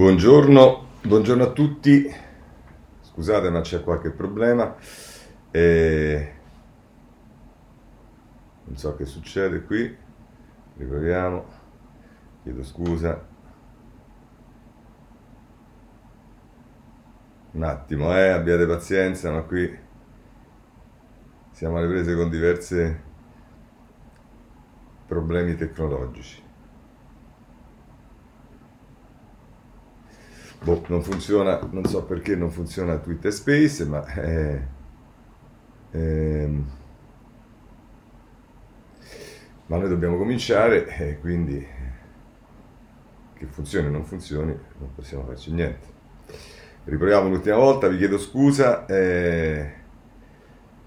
[0.00, 2.10] Buongiorno, buongiorno a tutti.
[3.02, 4.74] Scusate, ma c'è qualche problema.
[5.50, 6.32] E...
[8.64, 9.94] Non so che succede qui.
[10.78, 11.44] Riproviamo.
[12.42, 13.26] Chiedo scusa.
[17.50, 19.78] Un attimo, eh, abbiate pazienza, ma qui
[21.50, 22.96] siamo alle prese con diversi
[25.06, 26.48] problemi tecnologici.
[30.62, 34.66] Boh, non funziona, non so perché non funziona Twitter Space, ma eh,
[35.92, 36.70] ehm,
[39.66, 41.66] ma noi dobbiamo cominciare e quindi
[43.34, 45.86] che funzioni o non funzioni non possiamo farci niente.
[46.84, 49.72] Riproviamo l'ultima volta, vi chiedo scusa, eh,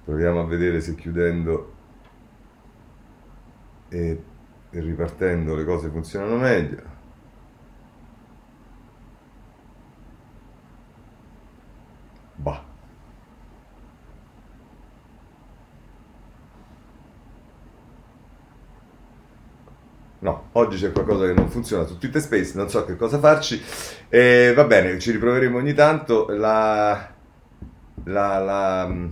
[0.04, 1.74] proviamo a vedere se chiudendo
[3.90, 4.22] e
[4.70, 6.93] ripartendo le cose funzionano meglio.
[20.24, 23.62] No, oggi c'è qualcosa che non funziona su Twitter Space, non so che cosa farci.
[24.08, 26.28] Eh, va bene, ci riproveremo ogni tanto.
[26.30, 27.12] La,
[28.06, 29.08] la, la mm,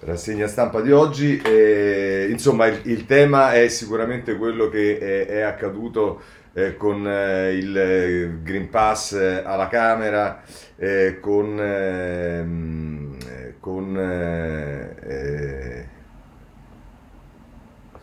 [0.00, 5.40] rassegna stampa di oggi, eh, insomma, il, il, tema è sicuramente quello che è, è
[5.42, 6.22] accaduto
[6.54, 10.42] eh, con eh, il eh, Green Pass eh, alla Camera,
[10.76, 13.16] eh, con, ehm,
[13.60, 13.92] con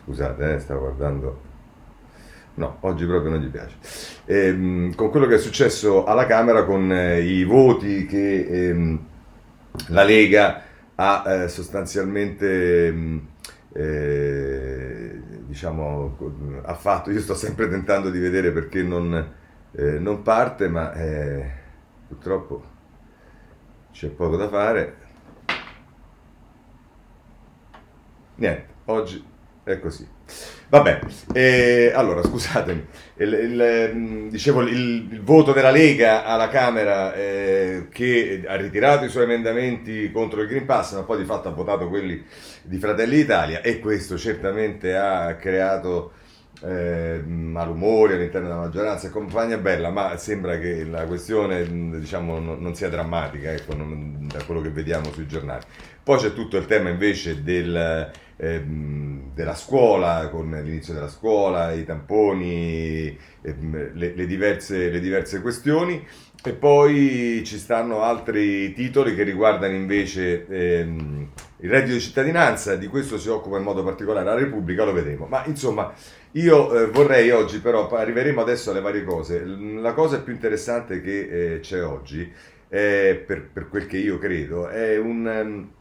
[0.03, 1.50] scusate, stavo guardando.
[2.61, 3.75] No, oggi proprio non gli piace.
[4.25, 8.99] Ehm, con quello che è successo alla Camera, con i voti che ehm,
[9.87, 10.61] la Lega
[10.93, 13.27] ha sostanzialmente ehm,
[13.73, 16.15] eh, diciamo,
[16.61, 19.33] ha fatto, io sto sempre tentando di vedere perché non,
[19.71, 21.51] eh, non parte, ma eh,
[22.09, 22.63] purtroppo
[23.91, 24.95] c'è poco da fare.
[28.35, 29.25] Niente, oggi
[29.63, 30.19] è così.
[30.71, 30.99] Vabbè,
[31.33, 32.85] eh, allora scusatemi,
[33.17, 39.03] il, il, mm, dicevo il, il, voto della Lega alla Camera eh, che ha ritirato
[39.03, 42.23] i suoi emendamenti contro il Green Pass, ma poi di fatto ha votato quelli
[42.61, 46.13] di Fratelli d'Italia e questo certamente ha creato
[46.63, 52.61] eh, malumori all'interno della maggioranza e compagnia bella, ma sembra che la questione diciamo, non,
[52.61, 55.65] non sia drammatica ecco, non, da quello che vediamo sui giornali.
[56.03, 58.09] Poi c'è tutto il tema invece del
[58.41, 65.41] ehm, della scuola, con l'inizio della scuola, i tamponi, ehm, le, le, diverse, le diverse
[65.41, 66.05] questioni.
[66.43, 72.87] E poi ci stanno altri titoli che riguardano invece ehm, il reddito di cittadinanza, di
[72.87, 75.27] questo si occupa in modo particolare la Repubblica, lo vedremo.
[75.27, 75.93] Ma insomma,
[76.31, 81.55] io eh, vorrei oggi però, arriveremo adesso alle varie cose, la cosa più interessante che
[81.55, 82.31] eh, c'è oggi,
[82.67, 85.25] è, per, per, quel che io credo, è un...
[85.25, 85.71] Um,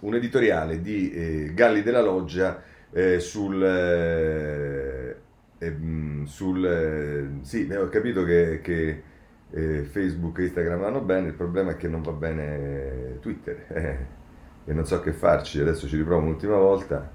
[0.00, 3.62] un editoriale di eh, Galli della Loggia eh, sul...
[3.62, 5.16] Eh,
[5.58, 9.02] ehm, sul eh, sì, ho capito che, che
[9.50, 13.66] eh, Facebook e Instagram vanno bene, il problema è che non va bene Twitter
[14.64, 17.10] e non so che farci, adesso ci riprovo un'ultima volta.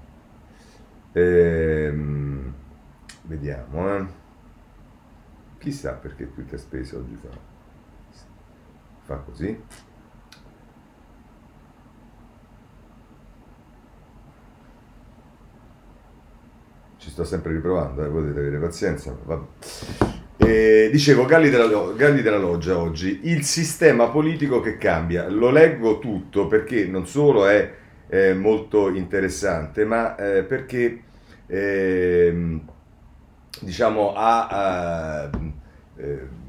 [1.12, 2.52] Ehm,
[3.22, 4.22] vediamo, eh.
[5.58, 7.28] Chissà perché Twitter Space oggi fa,
[9.02, 9.62] fa così.
[17.04, 19.14] Ci sto sempre riprovando, eh, potete avere pazienza.
[20.38, 25.28] Eh, dicevo, Galli della, Galli della Loggia oggi, il sistema politico che cambia.
[25.28, 27.74] Lo leggo tutto perché non solo è
[28.08, 31.02] eh, molto interessante, ma eh, perché
[31.46, 32.60] ehm,
[33.60, 34.46] diciamo ha...
[34.46, 35.30] ha
[35.96, 36.42] eh,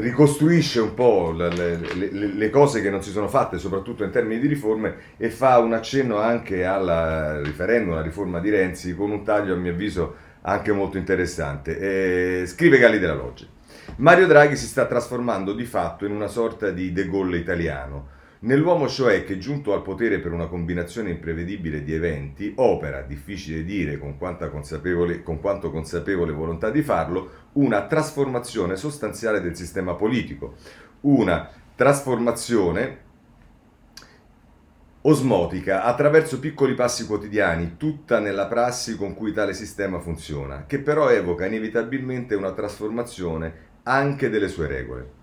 [0.00, 4.40] ricostruisce un po' le, le, le, cose che non si sono fatte, soprattutto in termini
[4.40, 9.22] di riforme, e fa un accenno anche al referendum, alla riforma di Renzi, con un
[9.24, 12.42] taglio a mio avviso anche molto interessante.
[12.42, 13.46] Eh, scrive Galli della Loggia.
[13.96, 18.86] Mario Draghi si sta trasformando di fatto in una sorta di De Gaulle italiano Nell'uomo
[18.86, 24.16] cioè che giunto al potere per una combinazione imprevedibile di eventi, opera, difficile dire con,
[24.16, 30.54] con quanto consapevole volontà di farlo, una trasformazione sostanziale del sistema politico,
[31.00, 33.06] una trasformazione
[35.00, 41.10] osmotica attraverso piccoli passi quotidiani, tutta nella prassi con cui tale sistema funziona, che però
[41.10, 45.17] evoca inevitabilmente una trasformazione anche delle sue regole.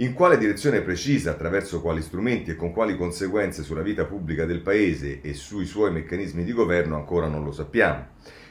[0.00, 4.60] In quale direzione precisa, attraverso quali strumenti e con quali conseguenze sulla vita pubblica del
[4.60, 8.06] Paese e sui suoi meccanismi di governo ancora non lo sappiamo.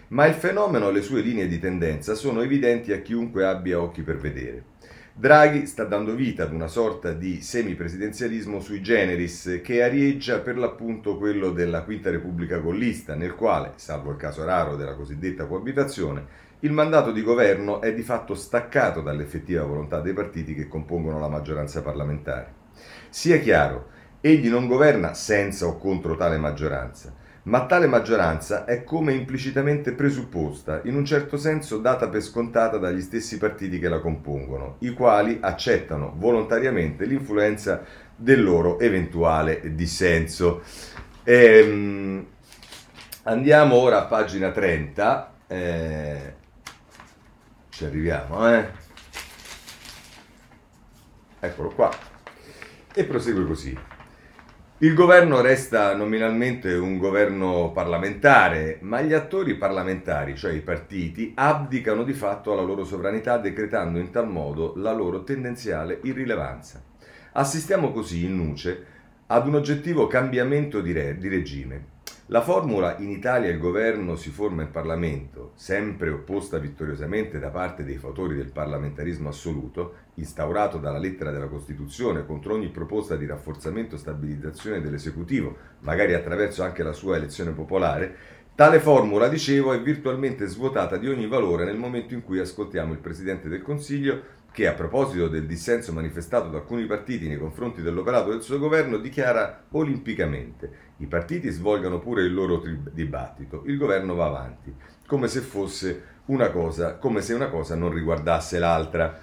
[0.09, 4.01] Ma il fenomeno e le sue linee di tendenza sono evidenti a chiunque abbia occhi
[4.01, 4.75] per vedere.
[5.13, 11.17] Draghi sta dando vita ad una sorta di semipresidenzialismo sui generis che arieggia per l'appunto
[11.17, 16.25] quello della Quinta Repubblica gollista, nel quale, salvo il caso raro della cosiddetta coabitazione,
[16.61, 21.27] il mandato di governo è di fatto staccato dall'effettiva volontà dei partiti che compongono la
[21.27, 22.53] maggioranza parlamentare.
[23.09, 23.89] Sia chiaro,
[24.21, 27.13] egli non governa senza o contro tale maggioranza,
[27.43, 33.01] ma tale maggioranza è come implicitamente presupposta, in un certo senso data per scontata dagli
[33.01, 37.83] stessi partiti che la compongono, i quali accettano volontariamente l'influenza
[38.15, 40.61] del loro eventuale dissenso.
[41.23, 42.25] Ehm,
[43.23, 46.33] andiamo ora a pagina 30, eh,
[47.77, 48.65] ci arriviamo, eh?
[51.39, 51.91] Eccolo qua.
[52.91, 53.77] E prosegue così.
[54.79, 62.03] Il governo resta nominalmente un governo parlamentare, ma gli attori parlamentari, cioè i partiti, abdicano
[62.03, 66.83] di fatto alla loro sovranità decretando in tal modo la loro tendenziale irrilevanza.
[67.33, 68.85] Assistiamo così in nuce
[69.27, 71.96] ad un oggettivo cambiamento di, re, di regime.
[72.29, 77.85] La formula in Italia il governo si forma in Parlamento, sempre opposta vittoriosamente da parte
[77.85, 83.95] dei fautori del parlamentarismo assoluto, instaurato dalla lettera della Costituzione contro ogni proposta di rafforzamento
[83.95, 88.13] e stabilizzazione dell'esecutivo, magari attraverso anche la sua elezione popolare,
[88.55, 92.99] tale formula, dicevo, è virtualmente svuotata di ogni valore nel momento in cui ascoltiamo il
[92.99, 94.21] Presidente del Consiglio
[94.57, 98.97] che a proposito del dissenso manifestato da alcuni partiti nei confronti dell'operato del suo governo
[98.97, 104.73] dichiara olimpicamente i partiti svolgano pure il loro dibattito, il governo va avanti,
[105.05, 109.21] come se fosse una cosa, come se una cosa non riguardasse l'altra.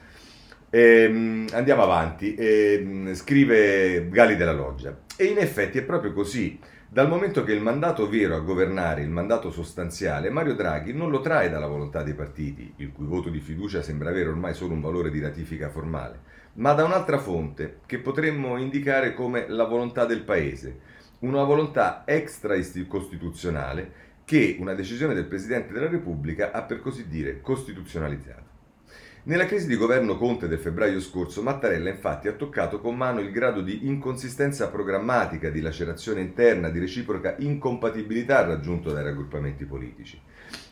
[0.70, 4.96] Ehm, andiamo avanti, ehm, scrive Gali della Loggia.
[5.16, 6.60] E in effetti è proprio così.
[6.94, 11.18] Dal momento che il mandato vero a governare, il mandato sostanziale, Mario Draghi non lo
[11.18, 14.80] trae dalla volontà dei partiti, il cui voto di fiducia sembra avere ormai solo un
[14.80, 16.20] valore di ratifica formale,
[16.52, 20.78] ma da un'altra fonte che potremmo indicare come la volontà del Paese,
[21.22, 22.54] una volontà extra
[22.86, 23.90] costituzionale
[24.24, 28.53] che una decisione del Presidente della Repubblica ha per così dire costituzionalizzato.
[29.26, 33.30] Nella crisi di governo Conte del febbraio scorso, Mattarella infatti ha toccato con mano il
[33.30, 40.20] grado di inconsistenza programmatica, di lacerazione interna, di reciproca incompatibilità raggiunto dai raggruppamenti politici.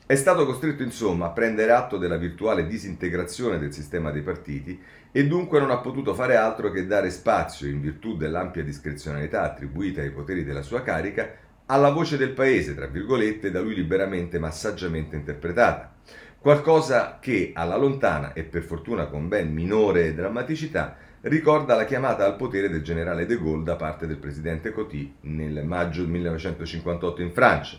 [0.05, 4.79] È stato costretto insomma a prendere atto della virtuale disintegrazione del sistema dei partiti
[5.11, 10.03] e dunque non ha potuto fare altro che dare spazio, in virtù dell'ampia discrezionalità attribuita
[10.03, 14.51] ai poteri della sua carica, alla voce del paese, tra virgolette, da lui liberamente ma
[14.51, 15.92] saggiamente interpretata.
[16.43, 22.35] Qualcosa che, alla lontana e per fortuna con ben minore drammaticità, ricorda la chiamata al
[22.35, 27.79] potere del generale de Gaulle da parte del presidente Coty nel maggio 1958 in Francia.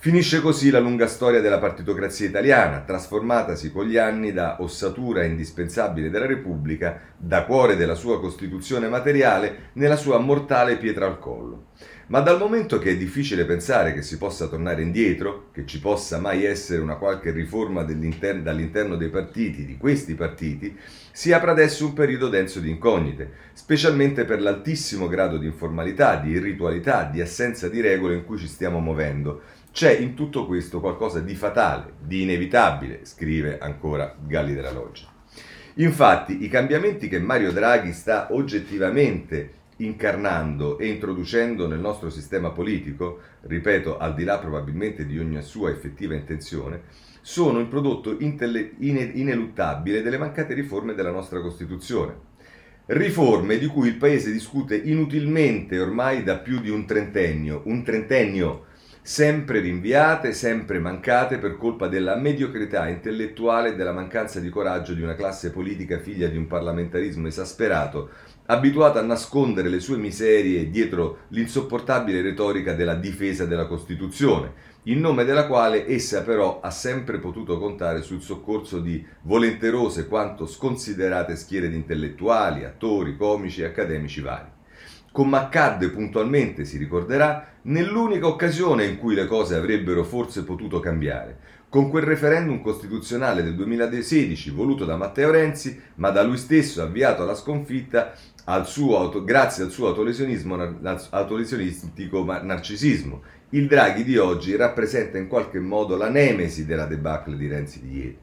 [0.00, 6.08] Finisce così la lunga storia della partitocrazia italiana, trasformatasi con gli anni da ossatura indispensabile
[6.08, 11.70] della Repubblica, da cuore della sua Costituzione materiale, nella sua mortale pietra al collo.
[12.06, 16.20] Ma dal momento che è difficile pensare che si possa tornare indietro, che ci possa
[16.20, 20.78] mai essere una qualche riforma dall'interno dei partiti, di questi partiti,
[21.10, 26.30] si apre adesso un periodo denso di incognite, specialmente per l'altissimo grado di informalità, di
[26.30, 29.56] irritualità, di assenza di regole in cui ci stiamo muovendo.
[29.78, 35.06] C'è in tutto questo qualcosa di fatale, di inevitabile, scrive ancora Galli della Loggia.
[35.74, 43.20] Infatti, i cambiamenti che Mario Draghi sta oggettivamente incarnando e introducendo nel nostro sistema politico,
[43.42, 46.80] ripeto, al di là probabilmente di ogni sua effettiva intenzione,
[47.20, 52.16] sono il prodotto intelle- ineluttabile delle mancate riforme della nostra Costituzione.
[52.86, 58.66] Riforme di cui il Paese discute inutilmente ormai da più di un trentennio, un trentennio
[59.08, 65.00] sempre rinviate, sempre mancate per colpa della mediocrità intellettuale e della mancanza di coraggio di
[65.00, 68.10] una classe politica figlia di un parlamentarismo esasperato
[68.44, 74.52] abituato a nascondere le sue miserie dietro l'insopportabile retorica della difesa della Costituzione,
[74.84, 80.44] in nome della quale essa però ha sempre potuto contare sul soccorso di volenterose quanto
[80.46, 84.56] sconsiderate schiere di intellettuali, attori, comici e accademici vari.
[85.10, 91.38] Come accadde puntualmente, si ricorderà, nell'unica occasione in cui le cose avrebbero forse potuto cambiare,
[91.68, 97.22] con quel referendum costituzionale del 2016 voluto da Matteo Renzi, ma da lui stesso avviato
[97.22, 98.12] alla sconfitta
[98.44, 103.22] al suo, grazie al suo autolesionistico narcisismo.
[103.50, 107.96] Il Draghi di oggi rappresenta in qualche modo la nemesi della debacle di Renzi di
[107.96, 108.18] ieri.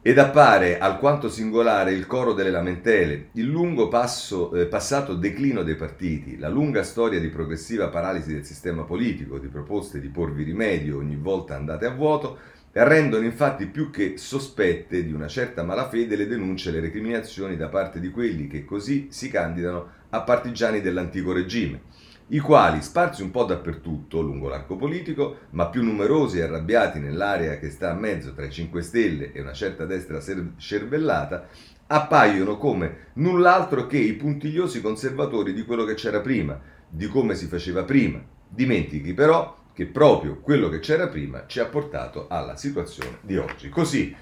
[0.00, 5.74] Ed appare alquanto singolare il coro delle lamentele, il lungo passo, eh, passato declino dei
[5.74, 10.98] partiti, la lunga storia di progressiva paralisi del sistema politico, di proposte di porvi rimedio
[10.98, 12.38] ogni volta andate a vuoto,
[12.70, 17.68] rendono infatti più che sospette di una certa malafede le denunce e le recriminazioni da
[17.68, 21.82] parte di quelli che così si candidano a partigiani dell'antico regime,
[22.30, 27.58] i quali, sparsi un po' dappertutto lungo l'arco politico, ma più numerosi e arrabbiati nell'area
[27.58, 30.20] che sta a mezzo tra i 5 Stelle e una certa destra
[30.58, 31.48] cervellata,
[31.86, 37.46] appaiono come null'altro che i puntigliosi conservatori di quello che c'era prima, di come si
[37.46, 38.22] faceva prima.
[38.46, 43.70] Dimentichi però che proprio quello che c'era prima ci ha portato alla situazione di oggi.
[43.70, 44.14] Così,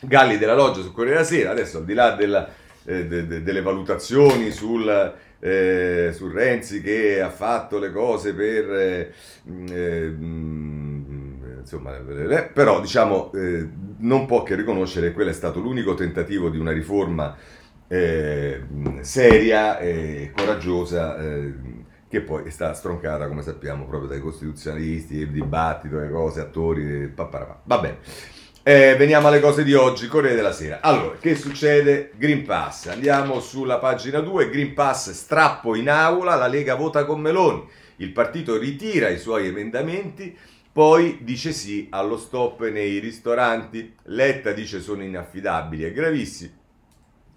[0.00, 2.48] Galli della Loggia su Corriere della Sera, adesso al di là della,
[2.84, 5.14] eh, de, de, delle valutazioni sul,
[5.44, 8.72] eh, su Renzi che ha fatto le cose per...
[8.72, 9.12] Eh,
[9.50, 11.00] mm,
[11.58, 11.92] insomma,
[12.52, 13.68] però diciamo eh,
[13.98, 17.36] non può che riconoscere che quello è stato l'unico tentativo di una riforma
[17.88, 18.62] eh,
[19.00, 21.54] seria e coraggiosa eh,
[22.08, 27.08] che poi è stata stroncata, come sappiamo, proprio dai costituzionalisti, il dibattito, le cose, attori,
[27.08, 27.62] papparapà.
[27.64, 27.98] Va bene.
[28.64, 30.78] Eh, veniamo alle cose di oggi, Corriere della Sera.
[30.82, 32.12] Allora, che succede?
[32.14, 32.86] Green Pass.
[32.86, 37.68] Andiamo sulla pagina 2, Green Pass strappo in aula, la Lega vota con Meloni.
[37.96, 40.36] Il partito ritira i suoi emendamenti,
[40.70, 43.96] poi dice sì allo stop nei ristoranti.
[44.04, 46.60] Letta dice sono inaffidabili e gravissimi.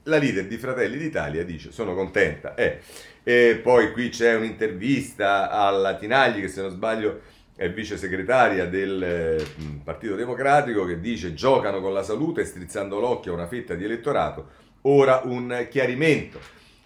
[0.03, 2.53] La leader di Fratelli d'Italia dice sono contenta.
[2.53, 2.81] Eh.
[3.23, 7.21] E poi qui c'è un'intervista alla Tinagli, che se non sbaglio
[7.55, 9.45] è vice segretaria del eh,
[9.83, 14.63] Partito Democratico, che dice giocano con la salute strizzando l'occhio a una fetta di elettorato.
[14.81, 16.39] Ora un chiarimento.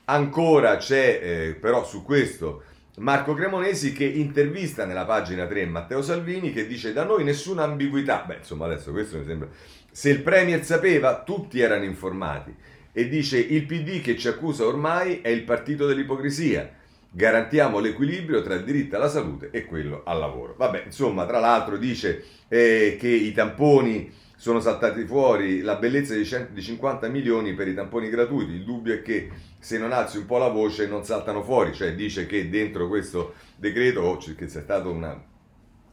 [0.05, 2.63] Ancora c'è eh, però su questo
[2.97, 8.23] Marco Cremonesi che intervista nella pagina 3 Matteo Salvini che dice da noi nessuna ambiguità.
[8.27, 9.47] Beh, insomma, adesso questo mi sembra...
[9.91, 12.55] Se il Premier sapeva, tutti erano informati
[12.91, 16.77] e dice il PD che ci accusa ormai è il partito dell'ipocrisia.
[17.11, 20.55] Garantiamo l'equilibrio tra il diritto alla salute e quello al lavoro.
[20.57, 26.23] Vabbè, insomma, tra l'altro dice eh, che i tamponi sono saltati fuori, la bellezza di,
[26.23, 28.53] 100, di 50 milioni per i tamponi gratuiti.
[28.53, 31.93] Il dubbio è che se non alzi un po' la voce non saltano fuori, cioè
[31.93, 35.27] dice che dentro questo decreto che c'è stata una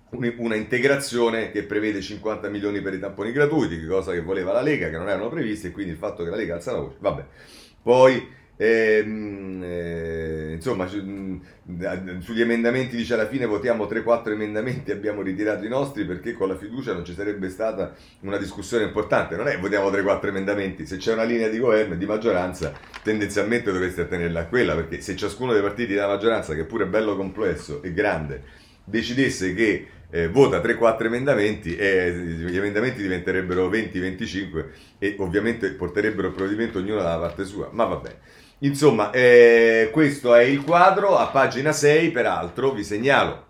[0.09, 4.89] una integrazione che prevede 50 milioni per i tamponi gratuiti, cosa che voleva la Lega,
[4.89, 7.25] che non erano previsti, e quindi il fatto che la Lega alza la voce, vabbè.
[7.83, 15.65] Poi, ehm, eh, insomma, mm, sugli emendamenti dice alla fine votiamo 3-4 emendamenti, abbiamo ritirato
[15.65, 19.59] i nostri perché con la fiducia non ci sarebbe stata una discussione importante, non è
[19.59, 22.73] votiamo 3-4 emendamenti, se c'è una linea di governo di maggioranza
[23.03, 26.89] tendenzialmente dovreste attenerla a quella, perché se ciascuno dei partiti della maggioranza, che pure è
[26.89, 28.43] bello complesso e grande,
[28.85, 34.65] decidesse che eh, vota 3-4 emendamenti e gli emendamenti diventerebbero 20-25
[34.99, 38.19] e ovviamente porterebbero il provvedimento ognuno dalla parte sua, ma va bene.
[38.61, 43.45] Insomma, eh, questo è il quadro, a pagina 6 peraltro vi segnalo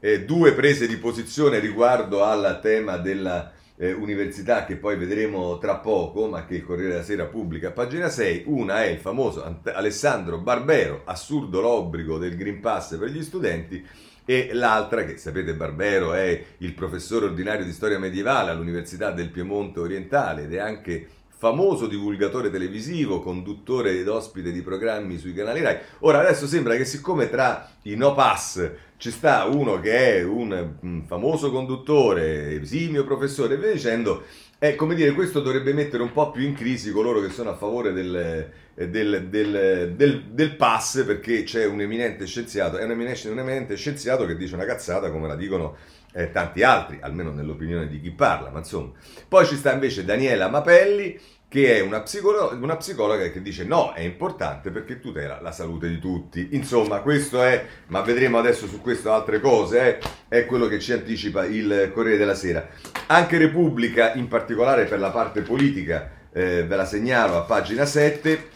[0.00, 5.76] eh, due prese di posizione riguardo al tema della eh, università che poi vedremo tra
[5.76, 8.44] poco, ma che il Corriere della Sera pubblica a pagina 6.
[8.46, 13.86] Una è il famoso Alessandro Barbero, assurdo l'obbligo del Green Pass per gli studenti
[14.24, 19.80] e l'altra, che sapete Barbero è il professore ordinario di storia medievale all'Università del Piemonte
[19.80, 21.08] Orientale ed è anche
[21.40, 25.78] famoso divulgatore televisivo, conduttore ed ospite di programmi sui canali Rai.
[26.00, 31.04] Ora adesso sembra che siccome tra i no pass ci sta uno che è un,
[31.06, 34.24] famoso conduttore, esimio professore e via dicendo,
[34.58, 37.56] è come dire, questo dovrebbe mettere un po' più in crisi coloro che sono a
[37.56, 43.30] favore del, del, del, del, del pass perché c'è un eminente scienziato, è un eminente,
[43.30, 45.76] un eminente scienziato che dice una cazzata come la dicono
[46.12, 48.92] eh, tanti altri, almeno nell'opinione di chi parla, ma insomma.
[49.28, 51.18] Poi ci sta invece Daniela Mapelli
[51.50, 55.88] che è una, psicolo- una, psicologa che dice no, è importante perché tutela la salute
[55.88, 56.50] di tutti.
[56.52, 59.98] Insomma, questo è, ma vedremo adesso su questo altre cose, eh,
[60.28, 62.68] è quello che ci anticipa il Corriere della Sera.
[63.08, 68.48] Anche Repubblica, in particolare per la parte politica, eh, ve la segnalo a pagina 7,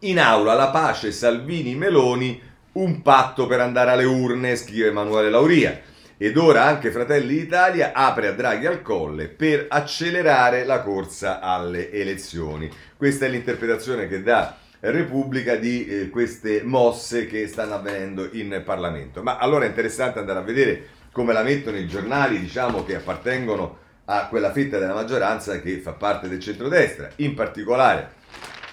[0.00, 5.80] in aula la pace Salvini-Meloni, un patto per andare alle urne, scrive Emanuele Lauria.
[6.22, 11.90] Ed ora anche Fratelli d'Italia apre a Draghi al colle per accelerare la corsa alle
[11.90, 12.70] elezioni.
[12.96, 19.20] Questa è l'interpretazione che dà Repubblica di eh, queste mosse che stanno avvenendo in Parlamento.
[19.24, 23.78] Ma allora è interessante andare a vedere come la mettono i giornali, diciamo, che appartengono
[24.04, 27.10] a quella fetta della maggioranza che fa parte del centrodestra.
[27.16, 28.12] In particolare,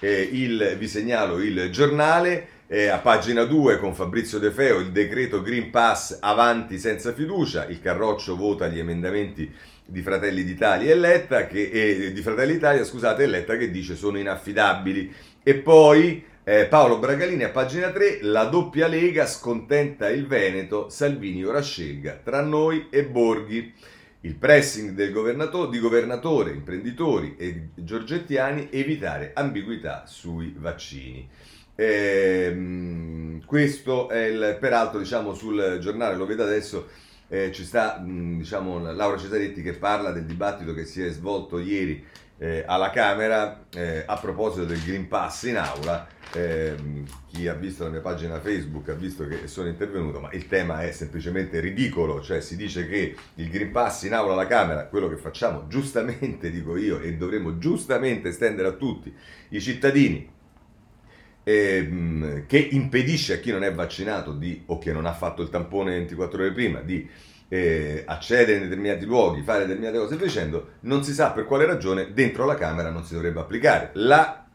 [0.02, 4.92] eh, il, vi segnalo il giornale eh, a pagina 2 con Fabrizio De Feo il
[4.92, 9.52] decreto Green Pass avanti senza fiducia, il Carroccio vota gli emendamenti
[9.84, 13.96] di Fratelli d'Italia e Letta che, eh, di Fratelli d'Italia, scusate, e Letta che dice
[13.96, 15.12] sono inaffidabili.
[15.42, 21.44] E poi eh, Paolo Bragalini a pagina 3, la doppia Lega scontenta il Veneto, Salvini
[21.44, 23.74] ora scelga tra noi e Borghi.
[24.22, 31.28] il pressing del governatore, di governatore, imprenditori e giorgettiani, evitare ambiguità sui vaccini.
[31.80, 36.90] Eh, questo è il, peraltro diciamo sul giornale, lo vedo adesso,
[37.30, 42.06] eh, ci sta diciamo, Laura Cesaretti che parla del dibattito che si è svolto ieri
[42.38, 46.06] eh, alla Camera eh, a proposito del Green Pass in aula.
[46.34, 46.76] Eh,
[47.32, 50.84] chi ha visto la mia pagina Facebook ha visto che sono intervenuto, ma il tema
[50.84, 55.08] è semplicemente ridicolo, cioè si dice che il Green Pass in aula alla Camera, quello
[55.08, 59.16] che facciamo giustamente, dico io, e dovremmo giustamente estendere a tutti
[59.52, 60.38] i cittadini,
[61.44, 65.50] ehm, che impedisce a chi non è vaccinato di, o che non ha fatto il
[65.50, 67.08] tampone 24 ore prima di
[67.48, 72.14] eh, accedere in determinati luoghi, fare determinate cose dicendo, non si sa per quale ragione
[72.14, 73.90] dentro la Camera non si dovrebbe applicare.
[73.94, 74.46] La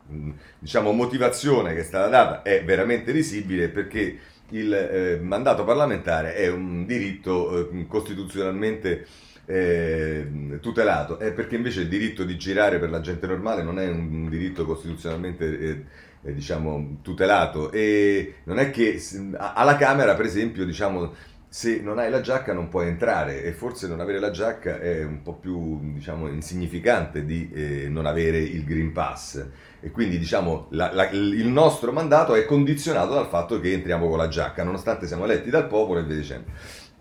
[0.59, 4.19] diciamo, motivazione che è stata data è veramente risibile perché
[4.51, 9.07] il eh, mandato parlamentare è un diritto eh, costituzionalmente
[9.47, 14.29] eh, tutelato, perché invece il diritto di girare per la gente normale non è un
[14.29, 15.85] diritto costituzionalmente
[16.25, 19.01] eh, diciamo, tutelato e non è che
[19.37, 21.13] alla Camera per esempio diciamo
[21.55, 25.05] se non hai la giacca non puoi entrare e forse non avere la giacca è
[25.05, 29.47] un po' più diciamo, insignificante di eh, non avere il Green Pass
[29.81, 34.19] e quindi diciamo la, la, il nostro mandato è condizionato dal fatto che entriamo con
[34.19, 36.51] la giacca nonostante siamo eletti dal popolo e via dicendo.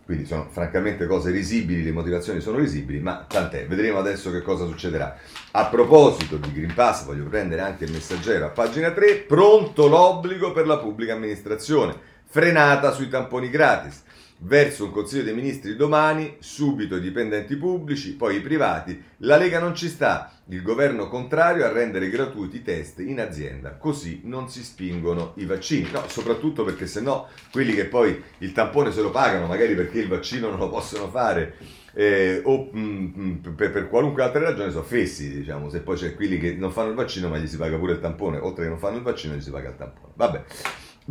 [0.05, 4.65] Quindi sono francamente cose risibili, le motivazioni sono risibili, ma tant'è, vedremo adesso che cosa
[4.65, 5.17] succederà.
[5.51, 10.51] A proposito di Green Pass, voglio prendere anche il messaggero a pagina 3, pronto l'obbligo
[10.51, 11.95] per la pubblica amministrazione,
[12.25, 14.03] frenata sui tamponi gratis
[14.39, 19.01] verso un Consiglio dei Ministri domani, subito i dipendenti pubblici, poi i privati.
[19.17, 23.75] La Lega non ci sta, il governo contrario a rendere gratuiti i test in azienda,
[23.75, 25.89] così non si spingono i vaccini.
[25.91, 29.99] No, soprattutto perché se no quelli che poi il tampone se lo pagano, magari perché
[29.99, 31.55] il vaccino non lo possono fare.
[31.95, 35.81] Eh, o mh, mm, mh, mm, per, per, qualunque altra ragione sono fessi, diciamo, se
[35.81, 38.39] poi c'è quelli che non fanno il vaccino ma gli si paga pure il tampone,
[38.39, 40.13] oltre che non fanno il vaccino gli si paga il tampone.
[40.15, 40.43] Vabbè.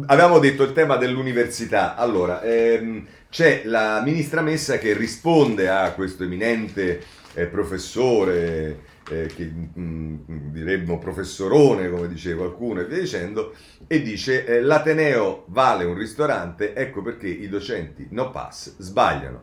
[0.07, 1.97] Avevamo detto il tema dell'università.
[1.97, 7.03] Allora, ehm, c'è la ministra Messa che risponde a questo eminente
[7.35, 8.79] eh, professore,
[9.11, 10.19] eh, che mh, mm,
[10.51, 13.55] diremmo professorone, come dice qualcuno, e via dicendo,
[13.87, 19.43] e dice eh, l'Ateneo vale un ristorante, ecco perché i docenti no pass sbagliano.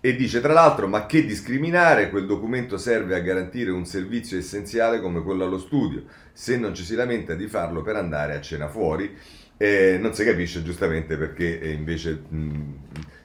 [0.00, 4.98] E dice tra l'altro, ma che discriminare, quel documento serve a garantire un servizio essenziale
[4.98, 8.66] come quello allo studio, se non ci si lamenta di farlo per andare a cena
[8.66, 9.14] fuori
[9.62, 12.74] eh, non si capisce giustamente perché invece mh,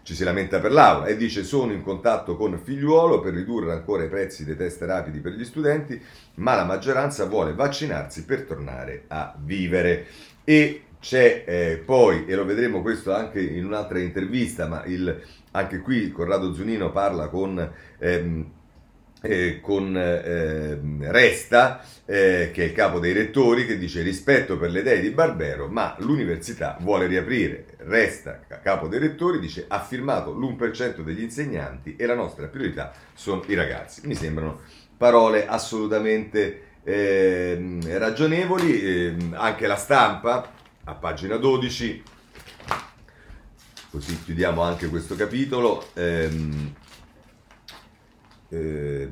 [0.03, 4.03] ci si lamenta per l'aula e dice sono in contatto con figliuolo per ridurre ancora
[4.03, 5.97] i prezzi dei test rapidi per gli studenti,
[6.35, 10.07] ma la maggioranza vuole vaccinarsi per tornare a vivere.
[10.43, 15.21] E c'è eh, poi, e lo vedremo questo anche in un'altra intervista, ma il,
[15.51, 17.71] anche qui Corrado Zunino parla con...
[17.99, 18.51] Ehm,
[19.25, 20.79] eh, con eh,
[21.11, 25.09] Resta, eh, che è il capo dei rettori, che dice rispetto per le idee di
[25.09, 27.65] Barbero, ma l'università vuole riaprire.
[27.77, 33.43] Resta, capo dei rettori, dice ha firmato l'1% degli insegnanti e la nostra priorità sono
[33.47, 34.05] i ragazzi.
[34.07, 34.61] Mi sembrano
[34.97, 40.51] parole assolutamente ehm, ragionevoli, ehm, anche la stampa,
[40.83, 42.03] a pagina 12,
[43.89, 45.87] così chiudiamo anche questo capitolo.
[45.95, 46.73] Ehm,
[48.49, 49.09] eh,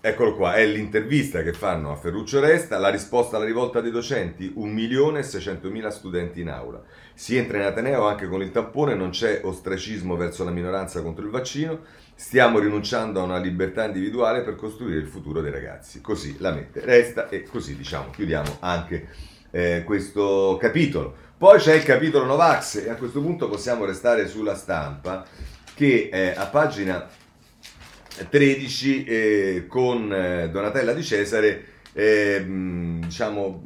[0.00, 4.52] eccolo qua, è l'intervista che fanno a Ferruccio Resta, la risposta alla rivolta dei docenti,
[4.56, 6.82] 1.600.000 studenti in aula.
[7.14, 11.24] Si entra in Ateneo anche con il tampone, non c'è ostracismo verso la minoranza contro
[11.24, 11.80] il vaccino,
[12.14, 16.00] stiamo rinunciando a una libertà individuale per costruire il futuro dei ragazzi.
[16.00, 19.08] Così la mette Resta e così diciamo chiudiamo anche
[19.50, 21.30] eh, questo capitolo.
[21.38, 25.24] Poi c'è il capitolo Novax e a questo punto possiamo restare sulla stampa
[25.74, 27.08] che eh, a pagina
[28.28, 33.62] 13 eh, con eh, Donatella Di Cesare eh, diciamo,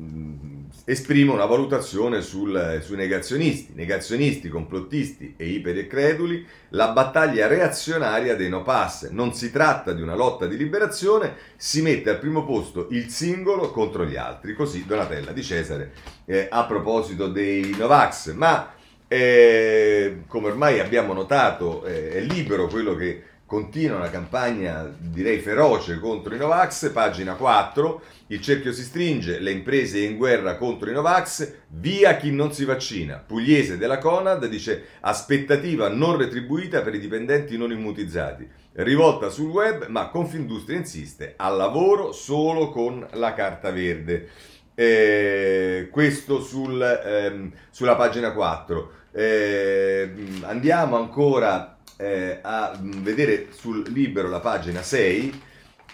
[0.85, 8.63] esprime una valutazione sul, sui negazionisti, negazionisti, complottisti e ipercreduli, la battaglia reazionaria dei no
[8.63, 9.09] pass.
[9.11, 13.71] Non si tratta di una lotta di liberazione, si mette al primo posto il singolo
[13.73, 14.55] contro gli altri.
[14.55, 15.93] Così Donatella Di Cesare
[16.25, 18.33] eh, a proposito dei Novax.
[18.33, 18.73] Ma
[19.09, 26.01] eh, come ormai abbiamo notato, eh, è libero quello che Continua una campagna, direi feroce,
[26.01, 30.93] contro i Novax, pagina 4, il cerchio si stringe, le imprese in guerra contro i
[30.93, 33.23] Novax, via chi non si vaccina.
[33.25, 38.49] Pugliese della Conad dice aspettativa non retribuita per i dipendenti non immutizzati.
[38.73, 44.29] Rivolta sul web, ma Confindustria insiste, al lavoro solo con la carta verde.
[44.75, 48.91] Eh, questo sul, ehm, sulla pagina 4.
[49.13, 50.11] Eh,
[50.43, 55.43] andiamo ancora eh, a vedere sul libro la pagina 6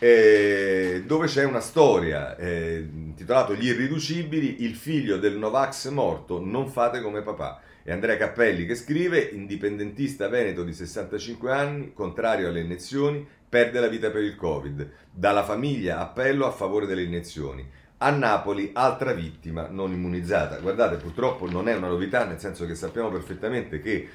[0.02, 6.68] eh, dove c'è una storia eh, intitolata Gli irriducibili, il figlio del Novax morto, non
[6.68, 7.60] fate come papà.
[7.84, 13.86] È Andrea Cappelli che scrive, indipendentista veneto di 65 anni, contrario alle iniezioni, perde la
[13.86, 14.90] vita per il Covid.
[15.08, 17.64] Dalla famiglia appello a favore delle iniezioni.
[17.98, 20.58] A Napoli altra vittima non immunizzata.
[20.58, 24.08] Guardate, purtroppo non è una novità, nel senso che sappiamo perfettamente che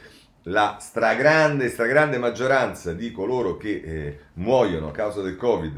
[0.47, 5.77] la stragrande, stragrande maggioranza di coloro che eh, muoiono a causa del Covid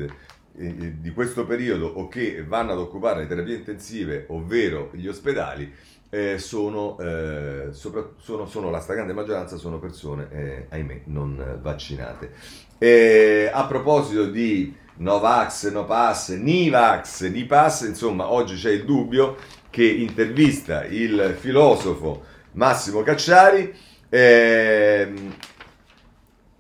[0.58, 5.08] eh, eh, di questo periodo o che vanno ad occupare le terapie intensive, ovvero gli
[5.08, 5.72] ospedali,
[6.12, 12.32] eh, sono, eh, sopra, sono, sono, la stragrande maggioranza sono persone, eh, ahimè, non vaccinate.
[13.52, 19.38] a proposito di Novax, Nopass, Nivax, Nipass, insomma, oggi c'è il dubbio
[19.70, 25.14] che intervista il filosofo Massimo Cacciari eh,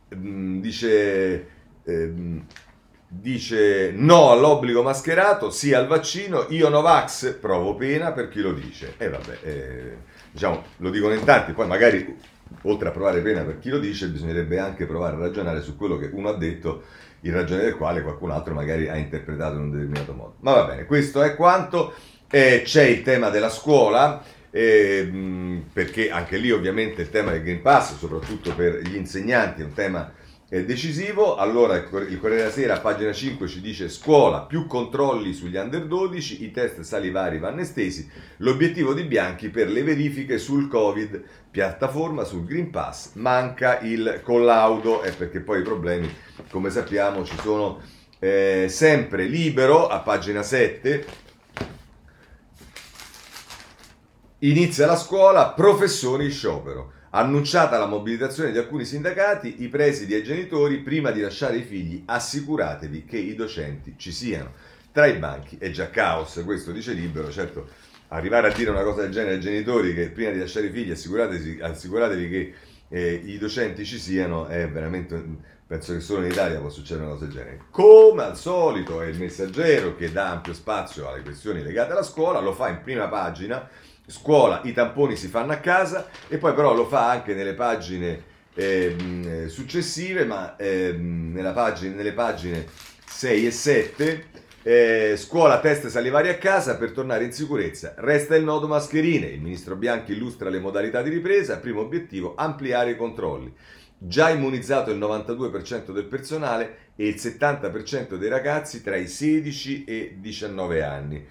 [0.09, 1.47] dice,
[1.83, 2.13] eh,
[3.07, 8.93] dice no all'obbligo mascherato, sì al vaccino, io Novax provo pena per chi lo dice.
[8.97, 9.97] E vabbè, eh,
[10.31, 12.17] diciamo, lo dicono in tanti, poi magari
[12.63, 15.97] oltre a provare pena per chi lo dice, bisognerebbe anche provare a ragionare su quello
[15.97, 16.83] che uno ha detto,
[17.21, 20.35] in ragione del quale qualcun altro magari ha interpretato in un determinato modo.
[20.39, 21.93] Ma va bene, questo è quanto.
[22.31, 27.61] Eh, c'è il tema della scuola eh, perché anche lì ovviamente il tema del Green
[27.61, 30.11] Pass, soprattutto per gli insegnanti, è un tema
[30.49, 31.35] eh, decisivo.
[31.35, 35.85] Allora il Corriere della Sera a pagina 5 ci dice scuola, più controlli sugli under
[35.85, 42.23] 12, i test salivari vanno estesi, l'obiettivo di Bianchi per le verifiche sul Covid, piattaforma
[42.23, 46.11] sul Green Pass, manca il collaudo, eh, perché poi i problemi,
[46.49, 47.79] come sappiamo, ci sono
[48.19, 51.27] eh, sempre libero a pagina 7
[54.43, 56.93] Inizia la scuola, professori in sciopero.
[57.09, 61.63] Annunciata la mobilitazione di alcuni sindacati, i presidi e i genitori, prima di lasciare i
[61.63, 64.53] figli, assicuratevi che i docenti ci siano.
[64.93, 67.67] Tra i banchi è già caos, questo dice Libero, certo
[68.11, 70.91] arrivare a dire una cosa del genere ai genitori che prima di lasciare i figli
[70.91, 72.53] assicuratevi, assicuratevi che
[72.87, 77.13] eh, i docenti ci siano è veramente penso che solo in Italia può succedere una
[77.13, 77.61] cosa del genere.
[77.69, 82.39] Come al solito è il messaggero che dà ampio spazio alle questioni legate alla scuola,
[82.39, 83.69] lo fa in prima pagina
[84.09, 88.23] scuola i tamponi si fanno a casa e poi però lo fa anche nelle pagine
[88.55, 90.93] eh, successive, ma eh,
[91.53, 92.65] pagina, nelle pagine
[93.05, 94.25] 6 e 7
[94.61, 97.93] eh, scuola test salivari a casa per tornare in sicurezza.
[97.97, 99.27] Resta il nodo mascherine.
[99.27, 101.57] Il ministro Bianchi illustra le modalità di ripresa.
[101.57, 103.53] Primo obiettivo, ampliare i controlli.
[103.97, 109.95] Già immunizzato il 92% del personale e il 70% dei ragazzi tra i 16 e
[109.95, 111.25] i 19 anni.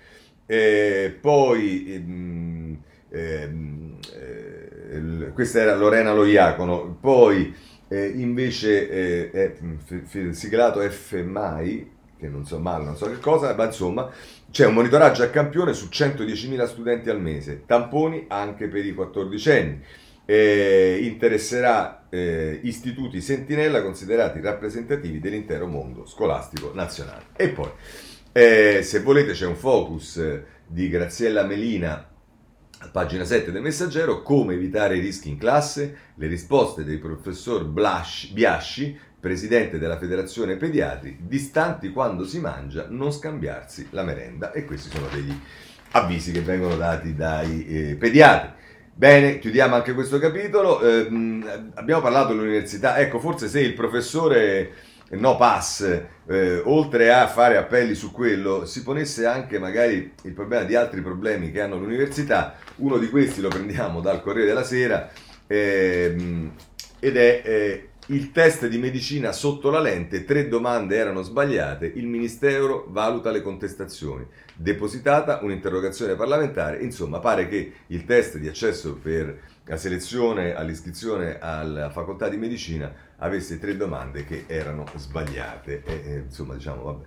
[0.51, 2.79] Eh, poi, ehm,
[3.11, 7.55] ehm, eh, questa era Lorena Loiacono, poi
[7.89, 9.53] eh, invece eh, è
[10.07, 14.11] f- siglato FMAI, che non so male, non so che cosa, ma insomma
[14.51, 19.51] c'è un monitoraggio a campione su 110.000 studenti al mese, tamponi anche per i 14
[19.51, 19.83] anni.
[20.25, 27.27] Eh, interesserà eh, istituti sentinella considerati rappresentativi dell'intero mondo scolastico nazionale.
[27.37, 27.71] E poi
[28.33, 30.21] eh, se volete c'è un focus
[30.67, 32.09] di Graziella Melina
[32.93, 38.33] pagina 7 del Messaggero, come evitare i rischi in classe, le risposte del professor Blasci,
[38.33, 44.53] Biasci, presidente della Federazione Pediatri, distanti quando si mangia, non scambiarsi la merenda.
[44.53, 45.37] E questi sono degli
[45.93, 48.57] avvisi che vengono dati dai eh, pediatri.
[48.95, 50.81] Bene, chiudiamo anche questo capitolo.
[50.81, 51.09] Eh,
[51.75, 52.99] abbiamo parlato dell'università.
[52.99, 54.73] Ecco, forse se il professore
[55.11, 55.81] no pass,
[56.27, 61.01] eh, oltre a fare appelli su quello, si ponesse anche magari il problema di altri
[61.01, 62.57] problemi che hanno l'università.
[62.77, 65.11] Uno di questi lo prendiamo dal Corriere della Sera
[65.47, 66.53] ehm,
[67.01, 72.07] ed è eh, il test di medicina sotto la lente, tre domande erano sbagliate, il
[72.07, 74.27] Ministero valuta le contestazioni.
[74.55, 79.38] Depositata un'interrogazione parlamentare, insomma pare che il test di accesso per
[79.69, 85.83] la selezione all'iscrizione alla facoltà di medicina avesse tre domande che erano sbagliate.
[85.85, 87.05] E, e, insomma, diciamo, vabbè,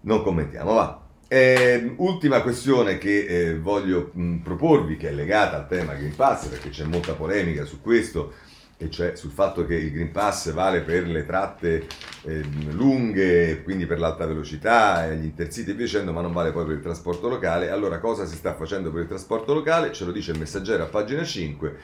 [0.00, 1.04] non commentiamo, va.
[1.28, 6.46] Eh, ultima questione che eh, voglio mh, proporvi, che è legata al tema Green Pass,
[6.46, 8.32] perché c'è molta polemica su questo,
[8.78, 11.86] e cioè sul fatto che il Green Pass vale per le tratte
[12.22, 16.66] eh, lunghe, quindi per l'alta velocità, gli intercity e via dicendo, ma non vale poi
[16.66, 17.70] per il trasporto locale.
[17.70, 19.92] Allora, cosa si sta facendo per il trasporto locale?
[19.92, 21.76] Ce lo dice il messaggero a pagina 5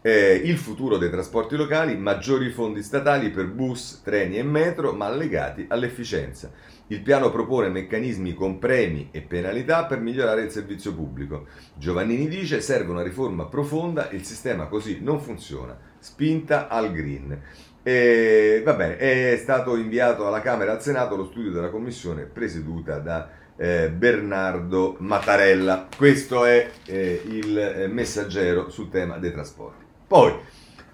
[0.00, 5.10] eh, il futuro dei trasporti locali, maggiori fondi statali per bus, treni e metro, ma
[5.10, 6.52] legati all'efficienza.
[6.86, 11.46] Il piano propone meccanismi con premi e penalità per migliorare il servizio pubblico.
[11.74, 17.40] Giovannini dice serve una riforma profonda, il sistema così non funziona, spinta al green.
[17.82, 22.24] E, va bene, è stato inviato alla Camera e al Senato lo studio della commissione
[22.24, 25.88] presieduta da eh, Bernardo Mattarella.
[25.96, 29.84] Questo è eh, il eh, messaggero sul tema dei trasporti.
[30.06, 30.34] Poi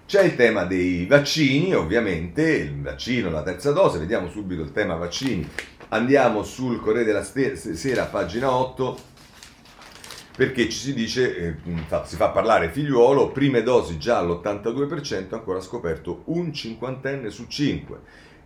[0.05, 4.95] c'è il tema dei vaccini, ovviamente, il vaccino, la terza dose, vediamo subito il tema
[4.95, 5.47] vaccini.
[5.89, 8.97] Andiamo sul Corriere della Sera, pagina 8,
[10.35, 11.55] perché ci si dice, eh,
[12.03, 17.99] si fa parlare figliuolo, prime dosi già all'82%, ancora scoperto un cinquantenne su 5.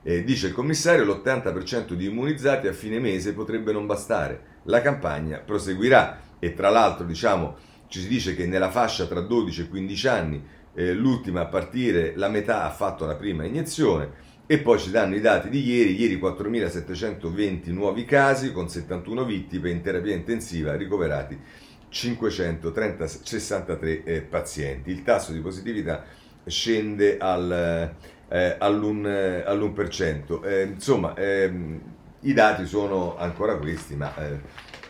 [0.03, 4.57] Eh, dice il commissario, l'80% di immunizzati a fine mese potrebbe non bastare.
[4.63, 7.55] La campagna proseguirà e tra l'altro diciamo,
[7.87, 10.43] ci si dice che nella fascia tra 12 e 15 anni
[10.75, 15.15] eh, l'ultima a partire, la metà ha fatto la prima iniezione e poi ci danno
[15.15, 21.37] i dati di ieri, ieri 4.720 nuovi casi con 71 vittime in terapia intensiva ricoverati
[21.89, 24.91] 563 eh, pazienti.
[24.91, 26.03] Il tasso di positività
[26.45, 27.93] scende al,
[28.29, 29.07] eh, all'1%.
[29.07, 30.43] Eh, all'1%.
[30.43, 31.79] Eh, insomma, ehm,
[32.21, 34.39] i dati sono ancora questi, ma eh,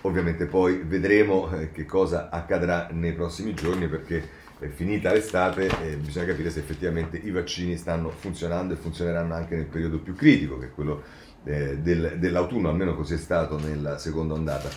[0.02, 4.38] ovviamente poi vedremo eh, che cosa accadrà nei prossimi giorni perché
[4.74, 5.70] finita l'estate
[6.02, 10.58] bisogna capire se effettivamente i vaccini stanno funzionando e funzioneranno anche nel periodo più critico,
[10.58, 11.02] che è quello
[11.42, 14.68] del, dell'autunno, almeno così è stato nella seconda ondata.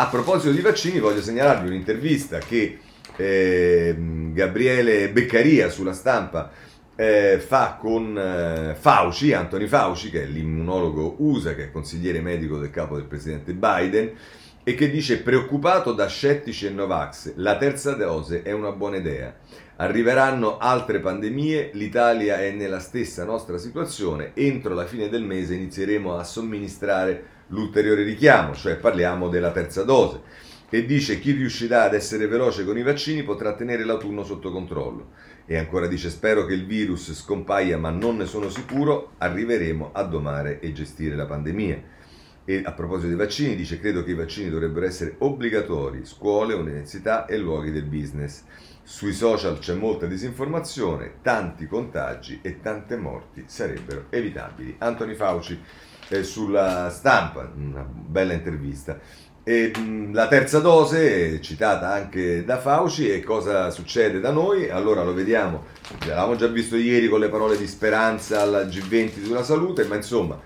[0.00, 2.78] A proposito di vaccini, voglio segnalarvi un'intervista che
[3.16, 3.96] eh,
[4.32, 6.52] Gabriele Beccaria sulla stampa
[6.94, 12.58] eh, fa con eh, Fauci, Anthony Fauci, che è l'immunologo USA, che è consigliere medico
[12.58, 14.12] del capo del presidente Biden
[14.62, 19.34] e che dice preoccupato da scettici e Novax, la terza dose è una buona idea.
[19.78, 26.16] Arriveranno altre pandemie, l'Italia è nella stessa nostra situazione, entro la fine del mese inizieremo
[26.16, 30.20] a somministrare l'ulteriore richiamo, cioè parliamo della terza dose.
[30.70, 35.12] E dice chi riuscirà ad essere veloce con i vaccini potrà tenere l'autunno sotto controllo.
[35.46, 40.02] E ancora dice spero che il virus scompaia ma non ne sono sicuro, arriveremo a
[40.02, 41.96] domare e gestire la pandemia.
[42.44, 47.24] E a proposito dei vaccini, dice credo che i vaccini dovrebbero essere obbligatori, scuole, università
[47.24, 48.42] e luoghi del business.
[48.82, 54.76] Sui social c'è molta disinformazione, tanti contagi e tante morti sarebbero evitabili.
[54.78, 55.60] Anthony Fauci
[56.08, 58.98] eh, sulla stampa, una bella intervista.
[59.42, 64.68] E, mh, la terza dose, citata anche da Fauci, e cosa succede da noi?
[64.68, 65.64] Allora lo vediamo,
[66.00, 70.40] l'avevamo già visto ieri con le parole di speranza alla G20 sulla salute, ma insomma...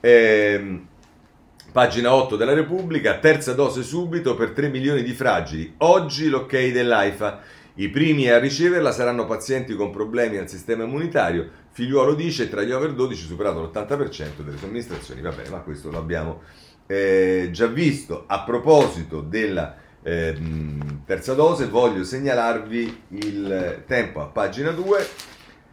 [0.00, 0.86] Ehm,
[1.76, 5.74] Pagina 8 della Repubblica, terza dose subito per 3 milioni di fragili.
[5.78, 7.40] Oggi l'ok dell'AIFA.
[7.74, 11.50] I primi a riceverla saranno pazienti con problemi al sistema immunitario.
[11.76, 15.20] Figliuolo dice tra gli over 12 superato l'80% delle somministrazioni.
[15.20, 16.40] Va bene, ma questo l'abbiamo
[16.86, 18.24] eh, già visto.
[18.26, 20.34] A proposito della eh,
[21.04, 25.06] terza dose, voglio segnalarvi il tempo a pagina 2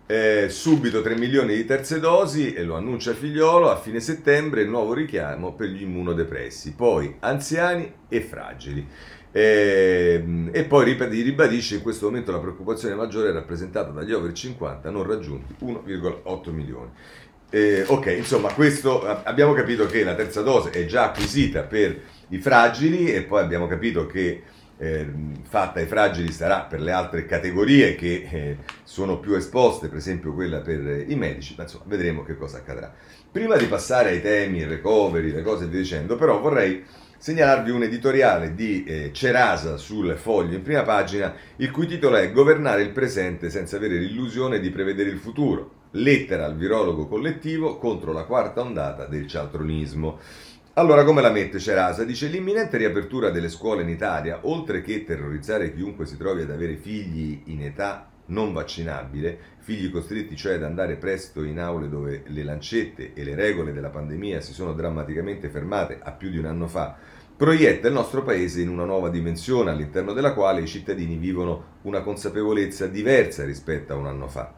[0.05, 4.93] eh, subito 3 milioni di terze dosi e lo annuncia Figliolo a fine settembre nuovo
[4.93, 8.85] richiamo per gli immunodepressi, poi anziani e fragili.
[9.35, 14.91] Eh, e poi ribadisce in questo momento la preoccupazione maggiore è rappresentata dagli over 50
[14.91, 16.91] non raggiunti 1,8 milioni.
[17.49, 22.37] Eh, ok, insomma, questo abbiamo capito che la terza dose è già acquisita per i
[22.37, 24.43] fragili e poi abbiamo capito che
[24.77, 25.11] eh,
[25.47, 30.33] fatta ai fragili sarà per le altre categorie che eh, sono più esposte, per esempio
[30.33, 32.93] quella per i medici, ma insomma vedremo che cosa accadrà.
[33.31, 36.83] Prima di passare ai temi, il recovery, le cose via dicendo, però vorrei
[37.23, 42.29] segnalarvi un editoriale di eh, Cerasa sul foglio in prima pagina, il cui titolo è
[42.33, 45.83] Governare il presente senza avere l'illusione di prevedere il futuro.
[45.91, 50.19] Lettera al virologo collettivo contro la quarta ondata del cialtronismo.
[50.73, 52.03] Allora, come la mette Cerasa?
[52.03, 56.75] Dice l'imminente riapertura delle scuole in Italia, oltre che terrorizzare chiunque si trovi ad avere
[56.75, 62.43] figli in età non vaccinabile, figli costretti cioè ad andare presto in aule dove le
[62.43, 66.67] lancette e le regole della pandemia si sono drammaticamente fermate a più di un anno
[66.67, 66.97] fa,
[67.43, 71.99] proietta il nostro paese in una nuova dimensione all'interno della quale i cittadini vivono una
[71.99, 74.53] consapevolezza diversa rispetto a un anno fa.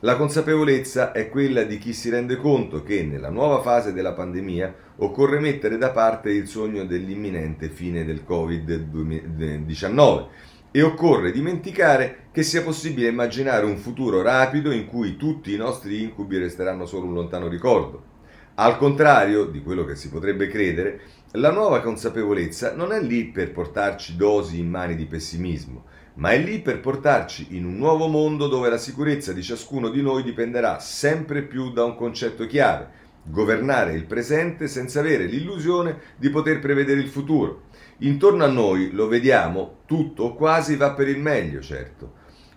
[0.00, 4.74] La consapevolezza è quella di chi si rende conto che nella nuova fase della pandemia
[4.96, 10.26] occorre mettere da parte il sogno dell'imminente fine del Covid-19
[10.72, 16.02] e occorre dimenticare che sia possibile immaginare un futuro rapido in cui tutti i nostri
[16.02, 18.10] incubi resteranno solo un lontano ricordo.
[18.56, 21.00] Al contrario di quello che si potrebbe credere,
[21.36, 26.38] la nuova consapevolezza non è lì per portarci dosi in mani di pessimismo, ma è
[26.38, 30.78] lì per portarci in un nuovo mondo dove la sicurezza di ciascuno di noi dipenderà
[30.78, 37.00] sempre più da un concetto chiave, governare il presente senza avere l'illusione di poter prevedere
[37.00, 37.62] il futuro.
[37.98, 42.12] Intorno a noi, lo vediamo, tutto o quasi va per il meglio, certo.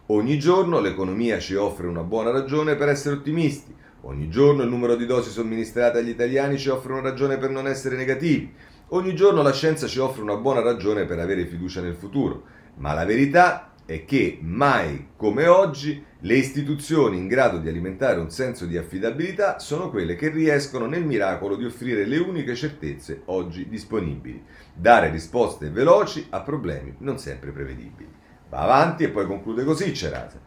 [0.08, 3.74] Ogni giorno l'economia ci offre una buona ragione per essere ottimisti,
[4.08, 7.68] Ogni giorno il numero di dosi somministrate agli italiani ci offre una ragione per non
[7.68, 8.54] essere negativi.
[8.90, 12.44] Ogni giorno la scienza ci offre una buona ragione per avere fiducia nel futuro.
[12.76, 18.32] Ma la verità è che mai come oggi le istituzioni in grado di alimentare un
[18.32, 23.68] senso di affidabilità sono quelle che riescono nel miracolo di offrire le uniche certezze oggi
[23.68, 24.42] disponibili,
[24.74, 28.10] dare risposte veloci a problemi non sempre prevedibili.
[28.50, 30.40] Va avanti e poi conclude così Cerasa.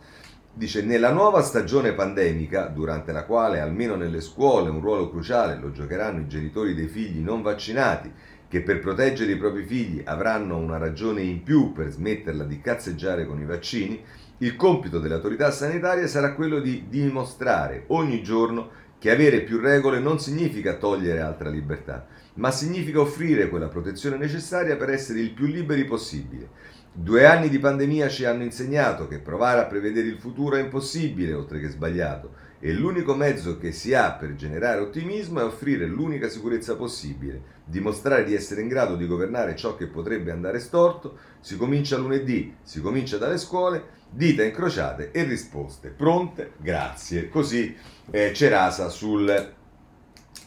[0.53, 5.71] Dice, nella nuova stagione pandemica, durante la quale almeno nelle scuole un ruolo cruciale lo
[5.71, 8.13] giocheranno i genitori dei figli non vaccinati,
[8.49, 13.27] che per proteggere i propri figli avranno una ragione in più per smetterla di cazzeggiare
[13.27, 14.03] con i vaccini,
[14.39, 20.01] il compito delle autorità sanitarie sarà quello di dimostrare ogni giorno che avere più regole
[20.01, 25.47] non significa togliere altra libertà, ma significa offrire quella protezione necessaria per essere il più
[25.47, 26.49] liberi possibile.
[26.93, 31.33] Due anni di pandemia ci hanno insegnato che provare a prevedere il futuro è impossibile,
[31.33, 36.29] oltre che sbagliato, e l'unico mezzo che si ha per generare ottimismo è offrire l'unica
[36.29, 41.57] sicurezza possibile, dimostrare di essere in grado di governare ciò che potrebbe andare storto, si
[41.57, 47.29] comincia lunedì, si comincia dalle scuole, dita incrociate e risposte pronte, grazie.
[47.29, 47.75] Così
[48.11, 49.53] eh, Cerasa sul,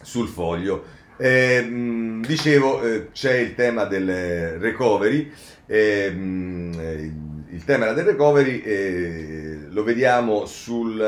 [0.01, 1.01] sul foglio.
[1.15, 5.31] Eh, dicevo, eh, c'è il tema del recovery.
[5.65, 10.99] Ehm, il tema del recovery eh, lo vediamo sul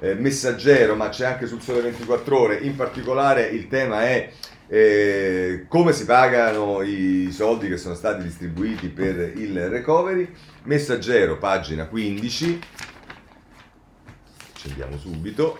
[0.00, 2.58] eh, messaggero, ma c'è anche sul Sole 24 Ore.
[2.58, 4.30] In particolare il tema è
[4.68, 10.30] eh, come si pagano i soldi che sono stati distribuiti per il recovery.
[10.64, 12.60] Messaggero, pagina 15.
[14.52, 15.58] Accendiamo subito.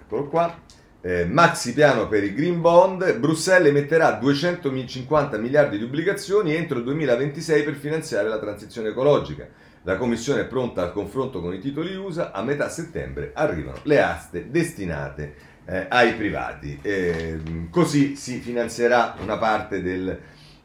[0.00, 0.63] Eccolo qua.
[1.06, 6.84] Eh, maxi piano per il Green Bond, Bruxelles emetterà 250 miliardi di obbligazioni entro il
[6.84, 9.46] 2026 per finanziare la transizione ecologica.
[9.82, 14.00] La Commissione è pronta al confronto con i titoli USA, a metà settembre arrivano le
[14.00, 15.34] aste destinate
[15.66, 16.78] eh, ai privati.
[16.80, 17.38] Eh,
[17.68, 20.18] così si finanzierà una parte, del,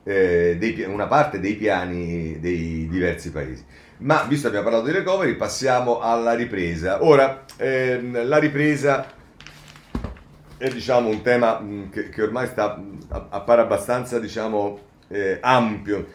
[0.06, 3.66] eh, dei, una parte, dei, piani dei diversi paesi.
[3.98, 7.04] Ma visto che abbiamo parlato di recovery, passiamo alla ripresa.
[7.04, 9.18] Ora, ehm, la ripresa
[10.60, 16.06] è diciamo, un tema mm, che, che ormai sta, appare abbastanza diciamo, eh, ampio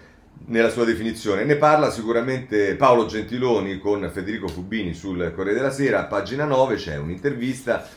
[0.47, 1.45] nella sua definizione.
[1.45, 6.77] Ne parla sicuramente Paolo Gentiloni con Federico Fubini sul Corriere della Sera, a pagina 9
[6.77, 7.89] c'è un'intervista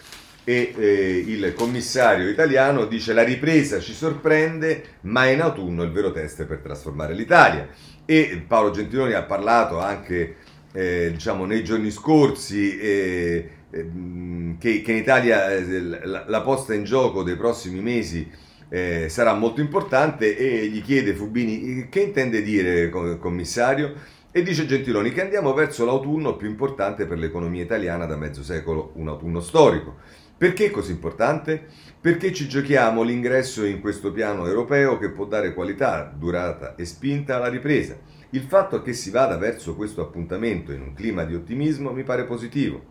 [0.46, 6.14] e eh, il commissario italiano dice la ripresa ci sorprende, ma in autunno il vero
[6.14, 7.68] test per trasformare l'Italia.
[8.06, 10.38] E Paolo Gentiloni ha parlato anche
[10.72, 16.84] eh, diciamo, nei giorni scorsi eh, che, che, in Italia eh, la, la posta in
[16.84, 18.30] gioco dei prossimi mesi
[18.70, 23.94] eh, sarà molto importante e gli chiede Fubini che intende dire commissario
[24.32, 28.92] e dice Gentiloni che andiamo verso l'autunno più importante per l'economia italiana da mezzo secolo,
[28.96, 29.96] un autunno storico.
[30.38, 31.66] Perché è così importante?
[32.00, 37.38] Perché ci giochiamo l'ingresso in questo piano europeo che può dare qualità, durata e spinta
[37.38, 37.98] alla ripresa.
[38.32, 42.26] Il fatto che si vada verso questo appuntamento in un clima di ottimismo mi pare
[42.26, 42.86] positivo.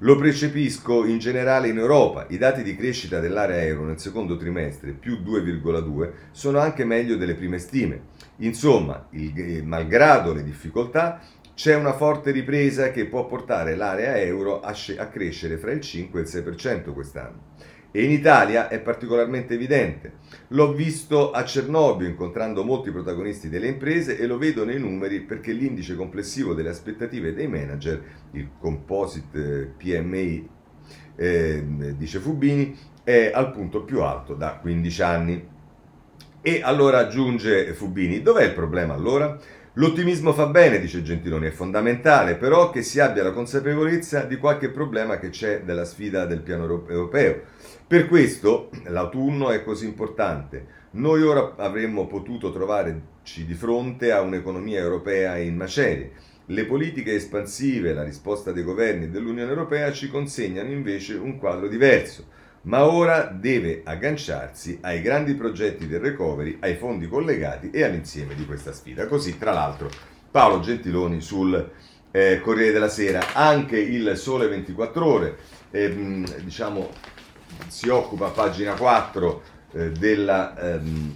[0.00, 2.26] Lo percepisco in generale in Europa.
[2.28, 7.34] I dati di crescita dell'area euro nel secondo trimestre, più 2,2, sono anche meglio delle
[7.34, 8.02] prime stime.
[8.40, 11.22] Insomma, il, malgrado le difficoltà,
[11.54, 16.20] c'è una forte ripresa che può portare l'area euro a, a crescere fra il 5
[16.20, 17.54] e il 6% quest'anno.
[17.96, 20.16] E in Italia è particolarmente evidente.
[20.48, 25.52] L'ho visto a Cernobbio incontrando molti protagonisti delle imprese e lo vedo nei numeri perché
[25.52, 30.46] l'indice complessivo delle aspettative dei manager, il composite PMI,
[31.16, 31.64] eh,
[31.96, 35.48] dice Fubini, è al punto più alto da 15 anni.
[36.42, 39.38] E allora aggiunge Fubini, dov'è il problema allora?
[39.78, 44.70] L'ottimismo fa bene, dice Gentiloni, è fondamentale però che si abbia la consapevolezza di qualche
[44.70, 47.42] problema che c'è della sfida del piano europeo
[47.88, 50.84] per questo l'autunno è così importante.
[50.92, 56.10] Noi ora avremmo potuto trovarci di fronte a un'economia europea in macerie.
[56.46, 62.26] Le politiche espansive, la risposta dei governi dell'Unione Europea ci consegnano invece un quadro diverso,
[62.62, 68.44] ma ora deve agganciarsi ai grandi progetti del recovery, ai fondi collegati e all'insieme di
[68.46, 69.06] questa sfida.
[69.06, 69.88] Così, tra l'altro,
[70.28, 71.70] Paolo Gentiloni sul
[72.10, 75.36] eh, Corriere della Sera, anche il Sole 24 Ore,
[75.70, 76.90] eh, diciamo
[77.68, 79.42] si occupa a pagina 4
[79.72, 81.14] eh, della, ehm,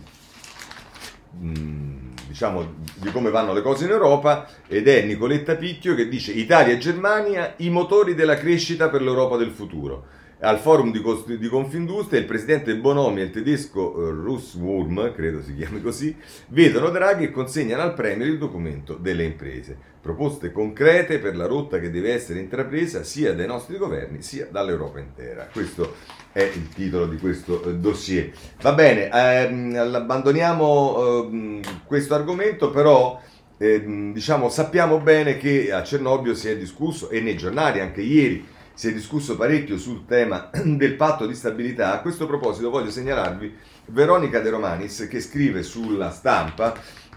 [1.39, 6.33] mh, diciamo, di come vanno le cose in Europa ed è Nicoletta Picchio che dice
[6.33, 10.19] Italia e Germania i motori della crescita per l'Europa del futuro.
[10.41, 15.13] Al forum di, Cost- di Confindustria il presidente Bonomi e il tedesco eh, Russ Wurm,
[15.13, 16.17] credo si chiami così,
[16.49, 19.89] vedono Draghi e consegnano al Premier il documento delle imprese.
[20.01, 24.99] Proposte concrete per la rotta che deve essere intrapresa sia dai nostri governi sia dall'Europa
[24.99, 25.47] intera.
[25.53, 25.97] Questo
[26.33, 28.33] è il titolo di questo eh, dossier.
[28.63, 33.21] Va bene, ehm, abbandoniamo ehm, questo argomento, però
[33.59, 38.59] ehm, diciamo, sappiamo bene che a Cernobbio si è discusso e nei giornali anche ieri
[38.81, 41.93] si è discusso parecchio sul tema del patto di stabilità.
[41.93, 43.55] A questo proposito voglio segnalarvi
[43.89, 46.73] Veronica De Romanis che scrive sulla stampa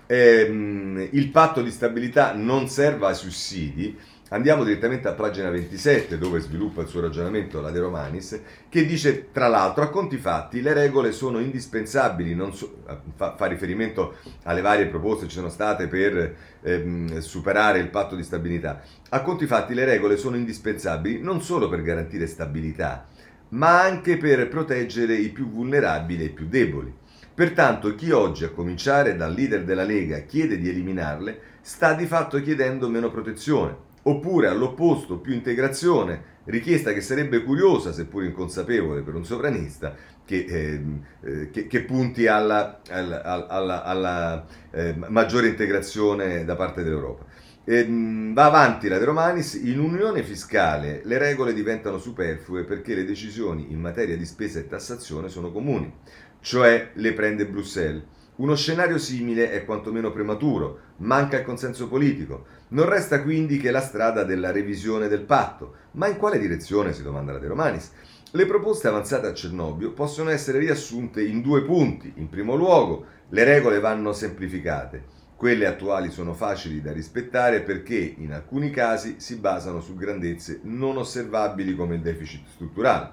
[0.05, 3.97] ehm, il patto di stabilità non serve ai sussidi.
[4.33, 9.31] Andiamo direttamente a pagina 27 dove sviluppa il suo ragionamento la De Romanis che dice
[9.31, 12.81] tra l'altro a conti fatti le regole sono indispensabili, so,
[13.15, 14.15] fa, fa, riferimento
[14.45, 19.21] alle varie proposte che ci sono state per ehm, superare il patto di stabilità, a
[19.21, 23.05] conti fatti le regole sono indispensabili non solo per garantire stabilità
[23.49, 26.91] ma anche per proteggere i più vulnerabili e i più deboli.
[27.35, 32.41] Pertanto chi oggi, a cominciare dal leader della Lega, chiede di eliminarle, sta di fatto
[32.41, 39.25] chiedendo meno protezione, oppure all'opposto più integrazione, richiesta che sarebbe curiosa, seppur inconsapevole per un
[39.25, 39.95] sovranista,
[40.25, 46.83] che, ehm, eh, che, che punti alla, alla, alla, alla eh, maggiore integrazione da parte
[46.83, 47.25] dell'Europa.
[47.65, 52.95] E, ehm, va avanti la De Romanis, in unione fiscale le regole diventano superflue perché
[52.95, 55.91] le decisioni in materia di spesa e tassazione sono comuni
[56.43, 58.03] cioè le prende Bruxelles.
[58.35, 62.45] Uno scenario simile è quantomeno prematuro, manca il consenso politico.
[62.69, 65.75] Non resta quindi che la strada della revisione del patto.
[65.91, 67.91] Ma in quale direzione, si domanda la De Romanis?
[68.31, 72.13] Le proposte avanzate a Cernobbio possono essere riassunte in due punti.
[72.15, 75.11] In primo luogo, le regole vanno semplificate.
[75.35, 80.97] Quelle attuali sono facili da rispettare perché in alcuni casi si basano su grandezze non
[80.97, 83.11] osservabili come il deficit strutturale.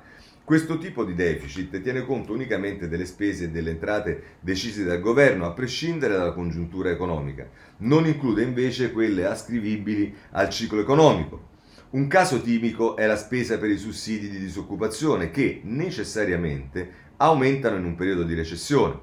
[0.50, 5.46] Questo tipo di deficit tiene conto unicamente delle spese e delle entrate decise dal governo,
[5.46, 7.48] a prescindere dalla congiuntura economica.
[7.76, 11.50] Non include invece quelle ascrivibili al ciclo economico.
[11.90, 17.84] Un caso tipico è la spesa per i sussidi di disoccupazione che necessariamente aumentano in
[17.84, 18.98] un periodo di recessione.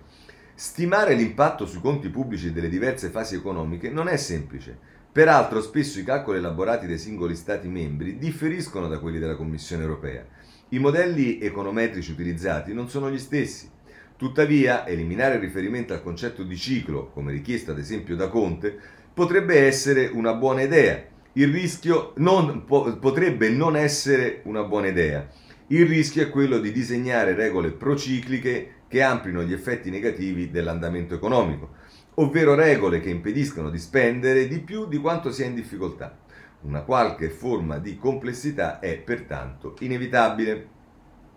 [0.54, 4.78] Stimare l'impatto sui conti pubblici delle diverse fasi economiche non è semplice.
[5.14, 10.26] Peraltro spesso i calcoli elaborati dai singoli Stati membri differiscono da quelli della Commissione europea.
[10.70, 13.70] I modelli econometrici utilizzati non sono gli stessi.
[14.18, 18.78] Tuttavia, eliminare il riferimento al concetto di ciclo, come richiesto ad esempio da Conte,
[19.14, 21.02] potrebbe essere una buona idea.
[21.34, 25.26] Il rischio non, po- potrebbe non essere una buona idea.
[25.68, 31.76] Il rischio è quello di disegnare regole procicliche che amplino gli effetti negativi dell'andamento economico,
[32.16, 36.26] ovvero regole che impediscono di spendere di più di quanto si è in difficoltà.
[36.62, 40.76] Una qualche forma di complessità è pertanto inevitabile.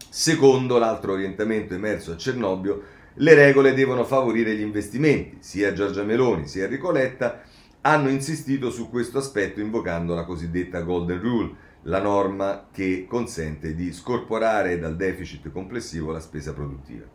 [0.09, 2.83] Secondo l'altro orientamento emerso a Cernobbio,
[3.15, 5.39] le regole devono favorire gli investimenti.
[5.41, 7.43] Sia Giorgia Meloni sia Enrico Letta
[7.83, 11.55] hanno insistito su questo aspetto invocando la cosiddetta Golden Rule,
[11.85, 17.07] la norma che consente di scorporare dal deficit complessivo la spesa produttiva.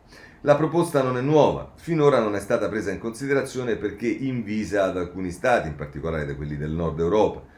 [0.42, 4.96] La proposta non è nuova, finora non è stata presa in considerazione perché invisa ad
[4.96, 7.54] alcuni stati, in particolare da quelli del nord Europa.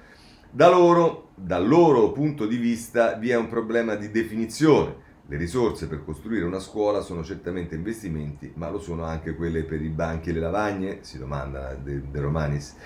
[0.51, 5.07] Da loro, dal loro punto di vista, vi è un problema di definizione.
[5.27, 9.83] Le risorse per costruire una scuola sono certamente investimenti, ma lo sono anche quelle per
[9.83, 12.77] i banchi e le lavagne, si domanda De, De Romanis.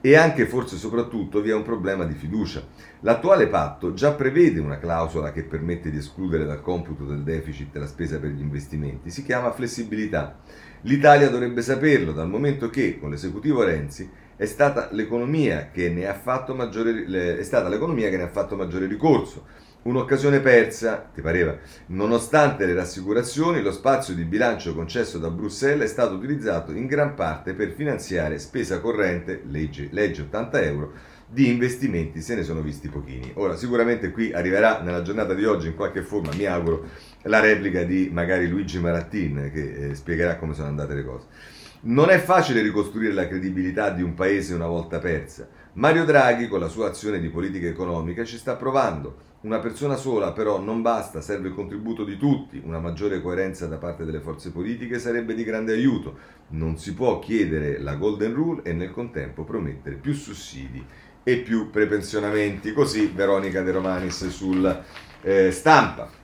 [0.00, 2.66] E anche, forse soprattutto, vi è un problema di fiducia.
[3.00, 7.86] L'attuale patto già prevede una clausola che permette di escludere dal computo del deficit la
[7.86, 9.10] spesa per gli investimenti.
[9.10, 10.38] Si chiama flessibilità.
[10.84, 14.08] L'Italia dovrebbe saperlo, dal momento che, con l'esecutivo Renzi,
[14.40, 18.56] è stata l'economia che ne ha fatto maggiore, è stata l'economia che ne ha fatto
[18.56, 19.44] maggiore ricorso.
[19.82, 21.54] Un'occasione persa, ti pareva?
[21.88, 27.14] Nonostante le rassicurazioni, lo spazio di bilancio concesso da Bruxelles è stato utilizzato in gran
[27.14, 30.92] parte per finanziare spesa corrente, legge, legge 80 euro,
[31.26, 33.32] di investimenti se ne sono visti pochini.
[33.34, 36.86] Ora, sicuramente qui arriverà nella giornata di oggi, in qualche forma, mi auguro,
[37.24, 41.26] la replica di magari Luigi Marattin che eh, spiegherà come sono andate le cose.
[41.82, 45.48] Non è facile ricostruire la credibilità di un paese una volta persa.
[45.74, 49.28] Mario Draghi, con la sua azione di politica economica, ci sta provando.
[49.42, 52.60] Una persona sola però non basta, serve il contributo di tutti.
[52.62, 56.18] Una maggiore coerenza da parte delle forze politiche sarebbe di grande aiuto.
[56.48, 60.84] Non si può chiedere la Golden Rule e nel contempo promettere più sussidi
[61.22, 62.74] e più prepensionamenti.
[62.74, 64.82] Così Veronica De Romanis sul
[65.22, 66.19] eh, stampa.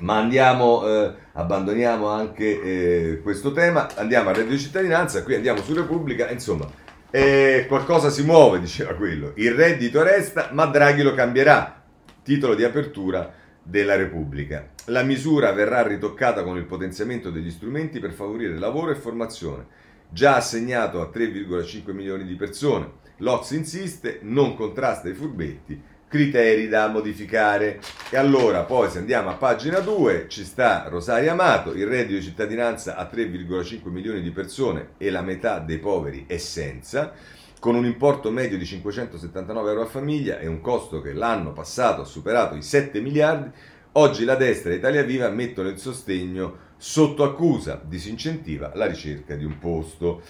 [0.00, 5.60] Ma andiamo, eh, abbandoniamo anche eh, questo tema, andiamo a reddito di cittadinanza, qui andiamo
[5.62, 6.68] su Repubblica, insomma,
[7.10, 9.32] eh, qualcosa si muove, diceva quello.
[9.36, 11.82] Il reddito resta, ma Draghi lo cambierà.
[12.22, 14.70] Titolo di apertura della Repubblica.
[14.86, 19.66] La misura verrà ritoccata con il potenziamento degli strumenti per favorire lavoro e formazione,
[20.08, 22.98] già assegnato a 3,5 milioni di persone.
[23.18, 25.80] L'Ox insiste, non contrasta i furbetti,
[26.10, 27.80] criteri da modificare.
[28.10, 32.24] E allora poi se andiamo a pagina 2 ci sta Rosaria Amato, il reddito di
[32.24, 37.12] cittadinanza a 3,5 milioni di persone e la metà dei poveri è senza,
[37.60, 42.02] con un importo medio di 579 euro a famiglia e un costo che l'anno passato
[42.02, 43.48] ha superato i 7 miliardi,
[43.92, 49.44] oggi la destra e Italia Viva mettono il sostegno sotto accusa, disincentiva la ricerca di
[49.44, 50.22] un posto.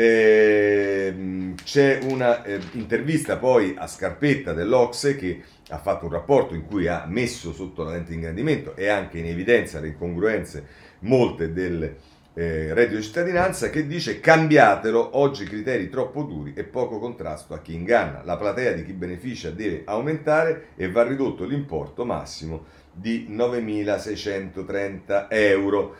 [0.00, 6.66] Eh, c'è una eh, intervista poi a Scarpetta dell'Ocse che ha fatto un rapporto in
[6.66, 10.66] cui ha messo sotto la lente di ingrandimento e anche in evidenza le incongruenze
[11.00, 17.00] molte del eh, reddito di cittadinanza che dice cambiatelo, oggi criteri troppo duri e poco
[17.00, 18.22] contrasto a chi inganna.
[18.22, 25.96] La platea di chi beneficia deve aumentare e va ridotto l'importo massimo di 9.630 euro.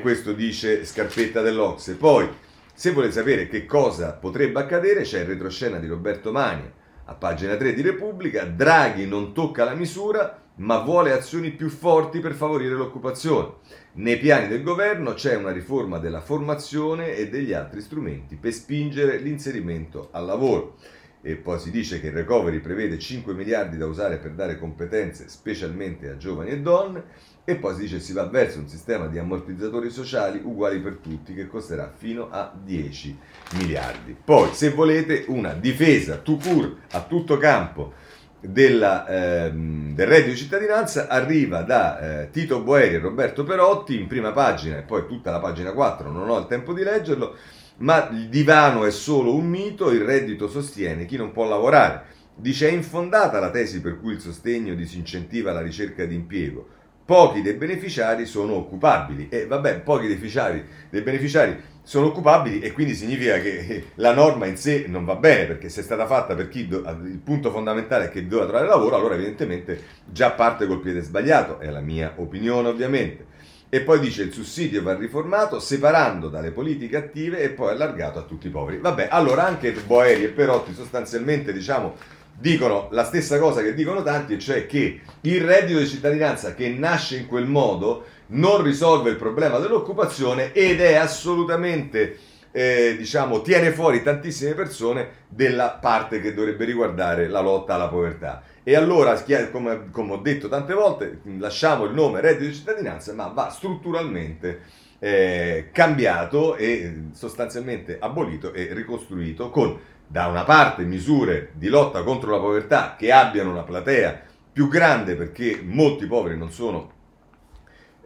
[0.00, 1.96] Questo dice Scarpetta dell'Ocse.
[1.96, 2.28] Poi
[2.76, 6.72] se volete sapere che cosa potrebbe accadere, c'è il retroscena di Roberto Mania
[7.04, 8.44] a pagina 3 di Repubblica.
[8.44, 13.54] Draghi non tocca la misura, ma vuole azioni più forti per favorire l'occupazione.
[13.94, 19.18] Nei piani del governo c'è una riforma della formazione e degli altri strumenti per spingere
[19.18, 20.76] l'inserimento al lavoro.
[21.22, 25.28] E poi si dice che il recovery prevede 5 miliardi da usare per dare competenze
[25.28, 27.04] specialmente a giovani e donne
[27.46, 31.34] e poi si dice si va verso un sistema di ammortizzatori sociali uguali per tutti
[31.34, 33.18] che costerà fino a 10
[33.58, 34.16] miliardi.
[34.24, 37.92] Poi, se volete, una difesa to cure a tutto campo
[38.40, 44.06] della, ehm, del reddito di cittadinanza arriva da eh, Tito Boeri e Roberto Perotti in
[44.06, 47.36] prima pagina e poi tutta la pagina 4, non ho il tempo di leggerlo,
[47.78, 52.12] ma il divano è solo un mito, il reddito sostiene chi non può lavorare.
[52.36, 57.42] Dice è infondata la tesi per cui il sostegno disincentiva la ricerca di impiego pochi
[57.42, 62.94] dei beneficiari sono occupabili e vabbè, pochi dei beneficiari, dei beneficiari sono occupabili e quindi
[62.94, 66.48] significa che la norma in sé non va bene perché se è stata fatta per
[66.48, 70.80] chi do, il punto fondamentale è che doveva trovare lavoro, allora evidentemente già parte col
[70.80, 73.32] piede sbagliato, è la mia opinione ovviamente.
[73.68, 78.22] E poi dice il sussidio va riformato separando dalle politiche attive e poi allargato a
[78.22, 78.78] tutti i poveri.
[78.78, 81.96] Vabbè, allora anche Boeri e Perotti sostanzialmente diciamo
[82.38, 87.16] dicono la stessa cosa che dicono tanti, cioè che il reddito di cittadinanza che nasce
[87.16, 92.18] in quel modo non risolve il problema dell'occupazione ed è assolutamente,
[92.50, 98.42] eh, diciamo, tiene fuori tantissime persone della parte che dovrebbe riguardare la lotta alla povertà.
[98.62, 103.26] E allora, come, come ho detto tante volte, lasciamo il nome reddito di cittadinanza, ma
[103.26, 111.68] va strutturalmente eh, cambiato e sostanzialmente abolito e ricostruito con da una parte misure di
[111.68, 116.92] lotta contro la povertà che abbiano una platea più grande perché molti poveri non sono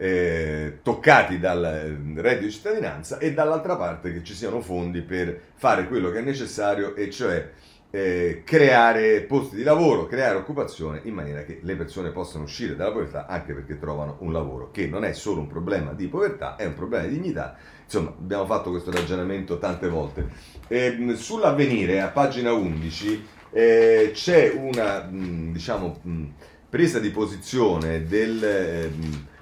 [0.01, 5.39] eh, toccati dal eh, reddito di cittadinanza e dall'altra parte che ci siano fondi per
[5.55, 7.51] fare quello che è necessario e cioè
[7.91, 12.91] eh, creare posti di lavoro, creare occupazione in maniera che le persone possano uscire dalla
[12.91, 16.65] povertà anche perché trovano un lavoro che non è solo un problema di povertà, è
[16.65, 17.57] un problema di dignità.
[17.91, 20.29] Insomma, abbiamo fatto questo ragionamento tante volte.
[20.67, 26.23] Eh, sull'avvenire, a pagina 11, eh, c'è una mh, diciamo, mh,
[26.69, 28.91] presa di posizione del eh,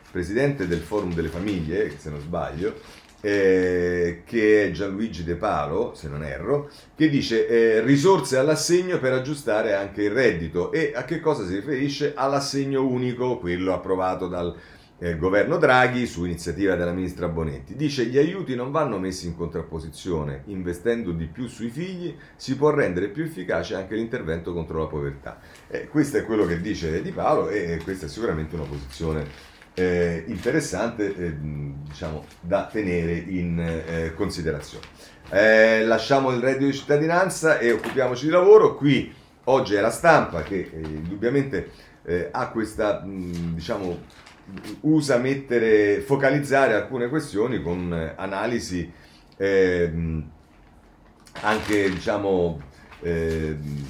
[0.10, 2.80] presidente del Forum delle Famiglie, se non sbaglio,
[3.20, 9.12] eh, che è Gianluigi De Palo, se non erro, che dice eh, risorse all'assegno per
[9.12, 10.72] aggiustare anche il reddito.
[10.72, 12.14] E a che cosa si riferisce?
[12.16, 14.56] All'assegno unico, quello approvato dal
[15.00, 17.76] eh, governo Draghi su iniziativa della ministra Bonetti.
[17.76, 22.72] Dice gli aiuti non vanno messi in contrapposizione, investendo di più sui figli si può
[22.72, 25.40] rendere più efficace anche l'intervento contro la povertà.
[25.68, 30.24] Eh, questo è quello che dice Di Paolo e questa è sicuramente una posizione eh,
[30.26, 34.86] interessante eh, diciamo, da tenere in eh, considerazione.
[35.30, 38.76] Eh, lasciamo il reddito di cittadinanza e occupiamoci di lavoro.
[38.76, 39.14] Qui
[39.46, 41.96] oggi è la stampa che eh, indubbiamente
[42.32, 44.00] ha questa, mh, diciamo,
[44.82, 48.92] usa mettere, focalizzare alcune questioni con analisi
[49.38, 50.30] ehm,
[51.42, 52.60] anche, diciamo,
[53.02, 53.86] ehm,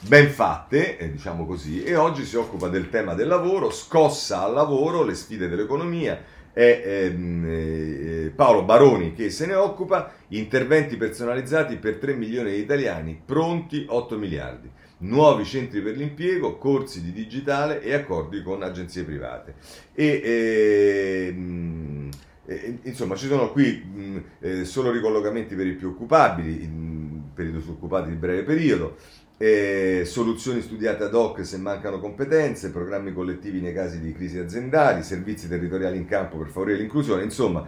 [0.00, 4.54] ben fatte, eh, diciamo così, e oggi si occupa del tema del lavoro, scossa al
[4.54, 6.38] lavoro, le sfide dell'economia.
[6.52, 12.58] È ehm, eh, Paolo Baroni che se ne occupa, interventi personalizzati per 3 milioni di
[12.58, 14.68] italiani, pronti 8 miliardi,
[15.00, 19.54] nuovi centri per l'impiego, corsi di digitale e accordi con agenzie private.
[19.94, 22.08] E, ehm,
[22.46, 27.52] eh, insomma, ci sono qui mh, eh, solo ricollocamenti per i più occupabili, per i
[27.52, 28.96] disoccupati di breve periodo,
[29.42, 35.02] eh, soluzioni studiate ad hoc se mancano competenze, programmi collettivi nei casi di crisi aziendali,
[35.02, 37.66] servizi territoriali in campo per favorire l'inclusione, insomma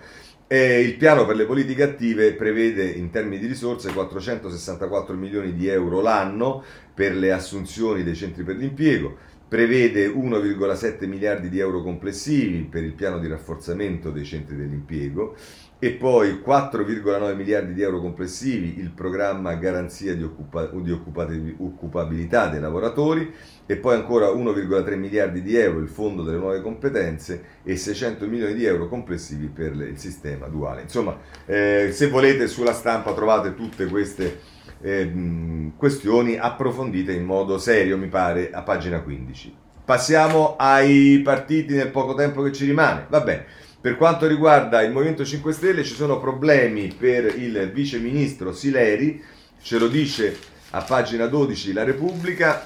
[0.53, 5.66] eh, il piano per le politiche attive prevede in termini di risorse 464 milioni di
[5.66, 9.16] euro l'anno per le assunzioni dei centri per l'impiego,
[9.48, 15.36] prevede 1,7 miliardi di euro complessivi per il piano di rafforzamento dei centri dell'impiego
[15.85, 20.93] e poi 4,9 miliardi di euro complessivi il programma garanzia di, occupa- di
[21.59, 23.35] occupabilità dei lavoratori
[23.66, 28.55] e poi ancora 1,3 miliardi di euro il fondo delle nuove competenze e 600 milioni
[28.55, 30.83] di euro complessivi per il sistema duale.
[30.83, 34.39] Insomma, eh, se volete sulla stampa trovate tutte queste
[34.83, 39.57] eh, questioni approfondite in modo serio, mi pare, a pagina 15.
[39.85, 43.07] Passiamo ai partiti nel poco tempo che ci rimane.
[43.09, 43.62] Va bene.
[43.83, 49.20] Per quanto riguarda il Movimento 5 Stelle ci sono problemi per il vice ministro Sileri,
[49.61, 50.39] ce lo dice
[50.70, 52.64] a pagina 12 la Repubblica.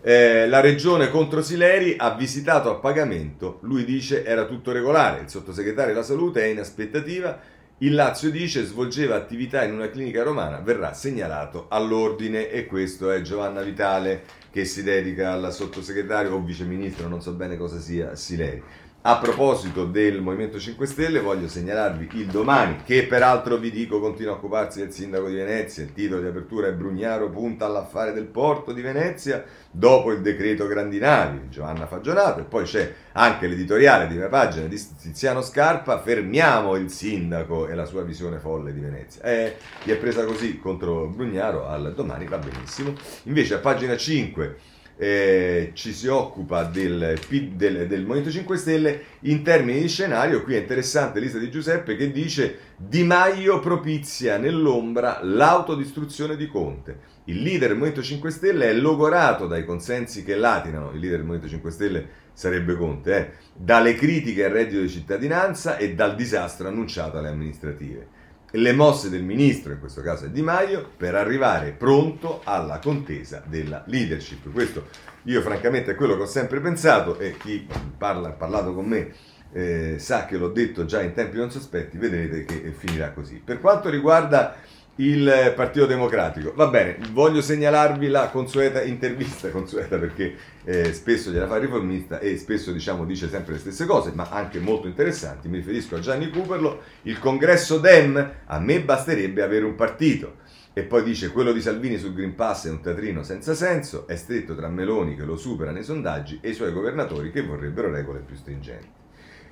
[0.00, 5.28] Eh, la regione contro Sileri ha visitato a pagamento, lui dice era tutto regolare, il
[5.28, 7.40] sottosegretario della salute è in aspettativa,
[7.78, 13.22] il Lazio dice svolgeva attività in una clinica romana, verrà segnalato all'ordine e questo è
[13.22, 14.22] Giovanna Vitale
[14.52, 18.62] che si dedica al sottosegretario o viceministro, non so bene cosa sia, Sileri.
[19.02, 24.34] A proposito del Movimento 5 Stelle, voglio segnalarvi il domani, che peraltro vi dico continua
[24.34, 25.82] a occuparsi del sindaco di Venezia.
[25.84, 30.66] Il titolo di apertura è Brugnaro punta all'affare del porto di Venezia dopo il decreto
[30.66, 32.40] Grandinavi, Giovanna Fagionato.
[32.40, 37.74] E poi c'è anche l'editoriale di una pagina di Tiziano Scarpa, Fermiamo il sindaco e
[37.74, 39.22] la sua visione folle di Venezia.
[39.22, 42.92] E gli è presa così contro Brugnaro al domani, va benissimo.
[43.22, 44.56] Invece a pagina 5
[45.02, 47.18] eh, ci si occupa del,
[47.54, 50.42] del, del, Movimento 5 Stelle in termini di scenario.
[50.42, 56.98] Qui è interessante lista di Giuseppe che dice Di Maio propizia nell'ombra l'autodistruzione di Conte.
[57.24, 61.26] Il leader del Movimento 5 Stelle è logorato dai consensi che latinano, il leader del
[61.26, 66.68] Movimento 5 Stelle sarebbe Conte, eh, dalle critiche al reddito di cittadinanza e dal disastro
[66.68, 68.19] annunciato alle amministrative
[68.52, 73.42] le mosse del ministro, in questo caso è Di Maio, per arrivare pronto alla contesa
[73.46, 74.50] della leadership.
[74.50, 74.86] Questo
[75.24, 79.12] io francamente è quello che ho sempre pensato e chi parla, ha parlato con me
[79.52, 83.40] eh, sa che l'ho detto già in tempi non sospetti, vedrete che finirà così.
[83.44, 84.56] Per quanto riguarda
[85.00, 86.52] il Partito Democratico.
[86.54, 90.34] Va bene, voglio segnalarvi la consueta intervista, consueta perché
[90.64, 94.28] eh, spesso gliela fa il riformista e spesso diciamo dice sempre le stesse cose, ma
[94.30, 95.48] anche molto interessanti.
[95.48, 100.36] Mi riferisco a Gianni Cuperlo, il congresso Dem, a me basterebbe avere un partito.
[100.72, 104.14] E poi dice quello di Salvini sul Green Pass è un teatrino senza senso, è
[104.14, 108.20] stretto tra Meloni che lo supera nei sondaggi e i suoi governatori che vorrebbero regole
[108.20, 108.98] più stringenti.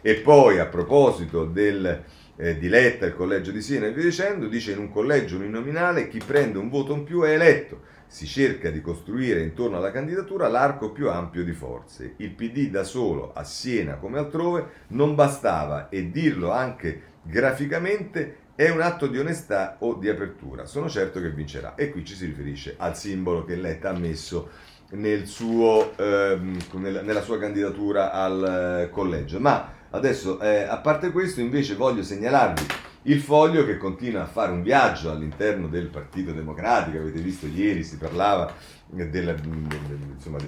[0.00, 2.04] E poi a proposito del
[2.38, 6.08] eh, di Letta, il collegio di Siena e via dicendo, dice in un collegio uninominale
[6.08, 7.96] chi prende un voto in più è eletto.
[8.06, 12.14] Si cerca di costruire intorno alla candidatura l'arco più ampio di forze.
[12.18, 18.70] Il PD da solo, a Siena come altrove, non bastava e dirlo anche graficamente è
[18.70, 20.64] un atto di onestà o di apertura.
[20.64, 21.74] Sono certo che vincerà.
[21.74, 24.48] E qui ci si riferisce al simbolo che Letta ha messo
[24.90, 29.38] nel suo, ehm, nella sua candidatura al eh, collegio.
[29.38, 32.66] Ma Adesso, eh, a parte questo, invece voglio segnalarvi
[33.02, 36.98] il foglio che continua a fare un viaggio all'interno del Partito Democratico.
[36.98, 38.52] Avete visto ieri si parlava
[38.86, 39.34] della,
[40.14, 40.38] insomma,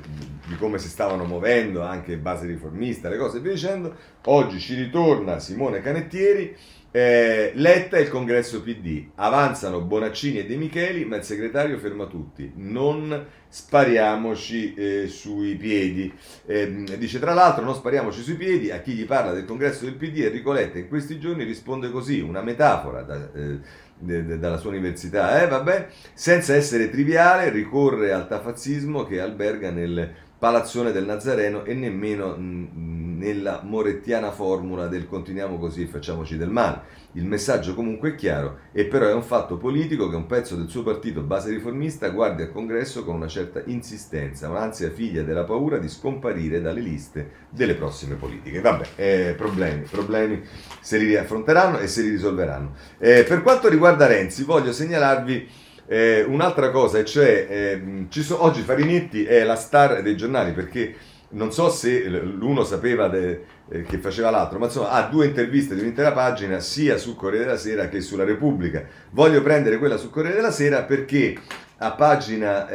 [0.46, 3.94] di come si stavano muovendo anche base riformista, le cose e via dicendo.
[4.26, 6.54] Oggi ci ritorna Simone Canettieri
[6.92, 12.06] eh, Letta e il congresso PD avanzano Bonaccini e De Micheli, ma il segretario ferma
[12.06, 12.52] tutti.
[12.56, 16.12] Non spariamoci eh, sui piedi.
[16.46, 18.70] Eh, dice tra l'altro: Non spariamoci sui piedi.
[18.70, 22.20] A chi gli parla del congresso del PD, Enrico Letta in questi giorni risponde così:
[22.20, 23.58] una metafora da, eh,
[23.96, 30.12] de, dalla sua università, eh, vabbè, senza essere triviale, ricorre al tafazzismo che alberga nel
[30.40, 36.98] palazzone del Nazareno e nemmeno nella morettiana formula del continuiamo così e facciamoci del male.
[37.12, 40.70] Il messaggio comunque è chiaro e però è un fatto politico che un pezzo del
[40.70, 45.76] suo partito base riformista guardi al congresso con una certa insistenza, un'ansia figlia della paura
[45.76, 48.62] di scomparire dalle liste delle prossime politiche.
[48.62, 50.42] Vabbè, eh, problemi, problemi
[50.80, 52.72] se li affronteranno e se li risolveranno.
[52.98, 59.24] Eh, per quanto riguarda Renzi, voglio segnalarvi eh, un'altra cosa, cioè eh, so, oggi Farinetti
[59.24, 60.94] è la star dei giornali perché
[61.30, 65.74] non so se l'uno sapeva de, eh, che faceva l'altro, ma insomma ha due interviste
[65.74, 68.84] di un'intera pagina sia su Corriere della Sera che sulla Repubblica.
[69.10, 71.36] Voglio prendere quella su Corriere della Sera perché
[71.78, 72.68] a pagina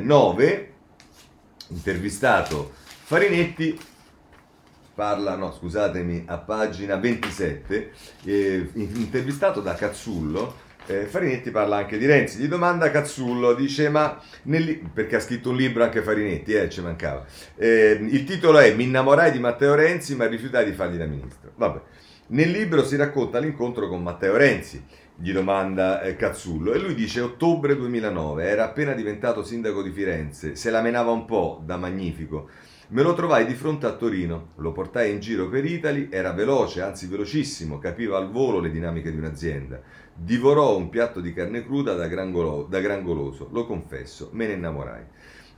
[0.00, 0.72] 9, eh,
[1.68, 2.72] intervistato
[3.04, 3.78] Farinetti,
[4.92, 7.92] parla, no scusatemi, a pagina 27,
[8.24, 14.20] eh, intervistato da Cazzullo, Eh, Farinetti parla anche di Renzi, gli domanda Cazzullo, dice ma,
[14.44, 17.24] nel, perché ha scritto un libro anche Farinetti, eh, ci mancava,
[17.56, 21.52] eh, il titolo è Mi innamorai di Matteo Renzi ma rifiutai di fargli da ministro.
[21.54, 21.80] Vabbè.
[22.28, 24.84] Nel libro si racconta l'incontro con Matteo Renzi,
[25.16, 30.56] gli domanda eh, Cazzullo, e lui dice ottobre 2009, era appena diventato sindaco di Firenze,
[30.56, 32.48] se la menava un po' da magnifico.
[32.88, 36.80] Me lo trovai di fronte a Torino, lo portai in giro per Italy, era veloce,
[36.80, 39.80] anzi velocissimo, capiva al volo le dinamiche di un'azienda.
[40.22, 44.46] Divorò un piatto di carne cruda da gran, golo, da gran goloso, lo confesso, me
[44.46, 45.02] ne innamorai.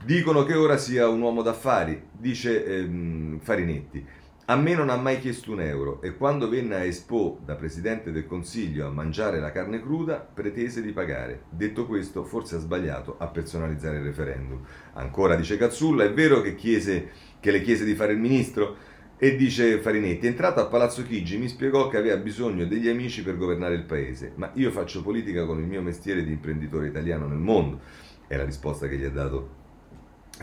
[0.05, 4.05] Dicono che ora sia un uomo d'affari, dice ehm, Farinetti.
[4.45, 8.13] A me non ha mai chiesto un euro e quando venne a Expo da Presidente
[8.13, 11.43] del Consiglio a mangiare la carne cruda pretese di pagare.
[11.49, 14.65] Detto questo, forse ha sbagliato a personalizzare il referendum.
[14.93, 17.09] Ancora dice Cazzulla, è vero che, chiese,
[17.41, 18.77] che le chiese di fare il ministro?
[19.23, 23.37] E dice Farinetti, entrato a Palazzo Chigi mi spiegò che aveva bisogno degli amici per
[23.37, 27.37] governare il paese, ma io faccio politica con il mio mestiere di imprenditore italiano nel
[27.37, 27.79] mondo.
[28.27, 29.49] È la risposta che gli ha dato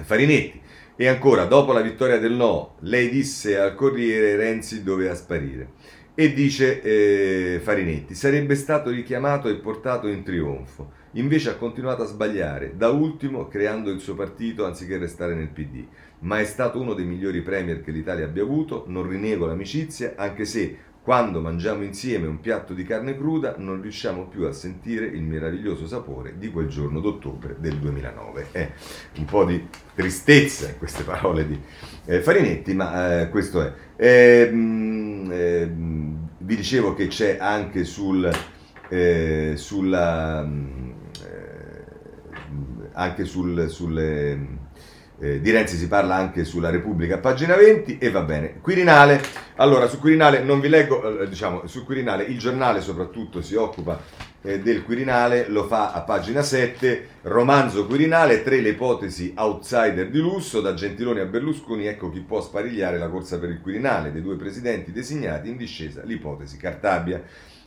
[0.00, 0.62] Farinetti.
[0.96, 5.72] E ancora, dopo la vittoria del no, lei disse al Corriere Renzi doveva sparire.
[6.14, 10.92] E dice eh, Farinetti, sarebbe stato richiamato e portato in trionfo.
[11.14, 15.84] Invece ha continuato a sbagliare, da ultimo creando il suo partito anziché restare nel PD.
[16.20, 20.44] Ma è stato uno dei migliori premier che l'Italia abbia avuto, non rinego l'amicizia, anche
[20.44, 25.22] se quando mangiamo insieme un piatto di carne cruda non riusciamo più a sentire il
[25.22, 28.48] meraviglioso sapore di quel giorno d'ottobre del 2009.
[28.52, 28.70] È
[29.16, 31.58] un po' di tristezza in queste parole di
[32.04, 33.72] eh, Farinetti, ma eh, questo è.
[33.96, 38.30] Eh, mh, vi dicevo che c'è anche sul,
[38.90, 40.94] eh, sulla, mh,
[41.24, 41.84] eh,
[42.92, 44.59] anche sul, sulle
[45.20, 48.60] eh, di Renzi si parla anche sulla Repubblica, pagina 20, e va bene.
[48.60, 49.20] Quirinale,
[49.56, 54.00] allora su Quirinale non vi leggo, eh, diciamo, su Quirinale il giornale soprattutto si occupa
[54.42, 60.18] eh, del Quirinale, lo fa a pagina 7, romanzo Quirinale, tre le ipotesi outsider di
[60.18, 64.22] lusso, da Gentiloni a Berlusconi, ecco chi può sparigliare la corsa per il Quirinale, dei
[64.22, 67.22] due presidenti designati in discesa l'ipotesi Cartabia.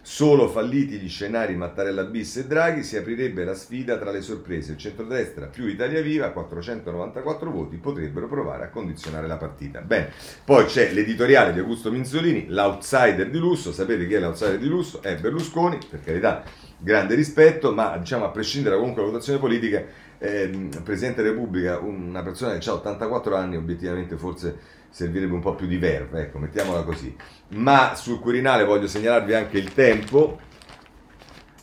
[0.05, 4.73] Solo falliti gli scenari Mattarella bis e Draghi si aprirebbe la sfida tra le sorprese.
[4.73, 9.79] Il centrodestra più Italia Viva, 494 voti, potrebbero provare a condizionare la partita.
[9.79, 10.11] Bene,
[10.43, 13.71] poi c'è l'editoriale di Augusto Minzolini, l'outsider di lusso.
[13.71, 15.01] Sapete chi è l'outsider di lusso?
[15.01, 16.43] È Berlusconi, per carità,
[16.77, 19.85] grande rispetto, ma diciamo a prescindere comunque dalla votazione politica,
[20.17, 25.55] eh, Presidente della Repubblica, una persona che ha 84 anni, obiettivamente forse servirebbe un po'
[25.55, 27.15] più di verve, ecco, mettiamola così.
[27.49, 30.39] Ma sul Quirinale voglio segnalarvi anche il tempo,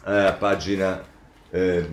[0.05, 1.01] eh, a pagina,
[1.49, 1.89] eh,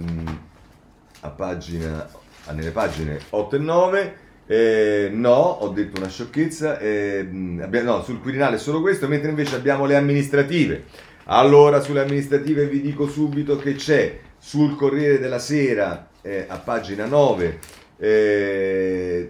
[1.19, 2.09] a pagina,
[2.53, 4.17] nelle pagine 8 e 9.
[4.47, 6.79] Eh, no, ho detto una sciocchezza.
[6.79, 7.19] Eh,
[7.61, 10.85] abbiamo, no, sul Quirinale è solo questo, mentre invece abbiamo le amministrative.
[11.25, 17.05] Allora, sulle amministrative vi dico subito che c'è sul Corriere della Sera, eh, a pagina
[17.05, 17.59] 9,
[17.99, 19.29] eh,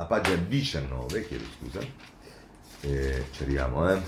[0.00, 1.80] a pagina 19, chiedo scusa,
[2.80, 4.00] eh, ci arriviamo, eh.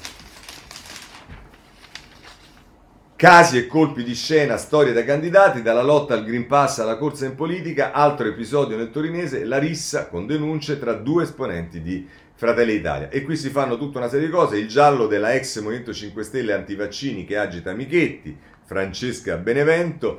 [3.15, 7.27] Casi e colpi di scena, storie da candidati, dalla lotta al Green Pass alla corsa
[7.27, 12.73] in politica, altro episodio nel torinese, la rissa con denunce tra due esponenti di Fratelli
[12.73, 13.11] Italia.
[13.11, 16.23] E qui si fanno tutta una serie di cose, il giallo della ex Movimento 5
[16.25, 20.19] Stelle antivaccini che agita Michetti, Francesca Benevento,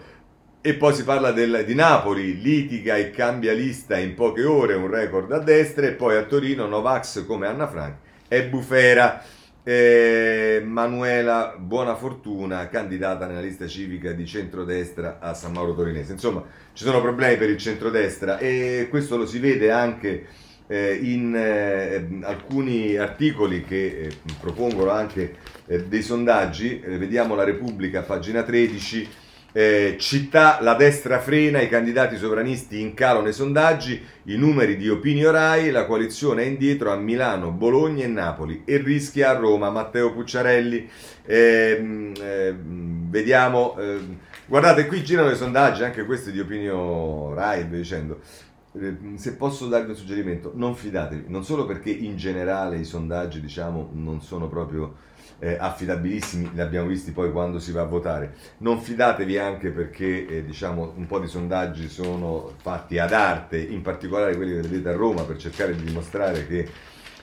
[0.65, 4.89] e poi si parla del, di Napoli, litiga e cambia lista in poche ore, un
[4.89, 5.85] record a destra.
[5.87, 7.95] E poi a Torino Novax come Anna Frank
[8.29, 9.21] e Bufera.
[9.61, 16.13] Eh, Manuela Buona Fortuna, candidata nella lista civica di centrodestra a San Mauro Torinese.
[16.13, 20.27] Insomma, ci sono problemi per il centrodestra e questo lo si vede anche
[20.67, 25.35] eh, in eh, alcuni articoli che eh, propongono anche
[25.65, 26.79] eh, dei sondaggi.
[26.79, 29.22] Eh, vediamo la Repubblica, pagina 13
[29.53, 34.89] eh, città, la destra frena, i candidati sovranisti in calo nei sondaggi, i numeri di
[34.89, 39.69] Opinio Rai, la coalizione è indietro a Milano, Bologna e Napoli e rischia a Roma
[39.69, 40.89] Matteo Pucciarelli.
[41.25, 47.69] Eh, eh, vediamo, ehm, guardate qui girano i sondaggi, anche questi di Opinio Rai, e
[47.69, 48.19] dicendo.
[48.75, 53.39] Eh, se posso darvi un suggerimento, non fidatevi, non solo perché in generale i sondaggi
[53.39, 54.95] diciamo non sono proprio
[55.43, 58.33] eh, affidabilissimi, li abbiamo visti poi quando si va a votare.
[58.59, 63.81] Non fidatevi anche perché eh, diciamo, un po' di sondaggi sono fatti ad arte, in
[63.81, 66.67] particolare quelli che vedete a Roma, per cercare di dimostrare che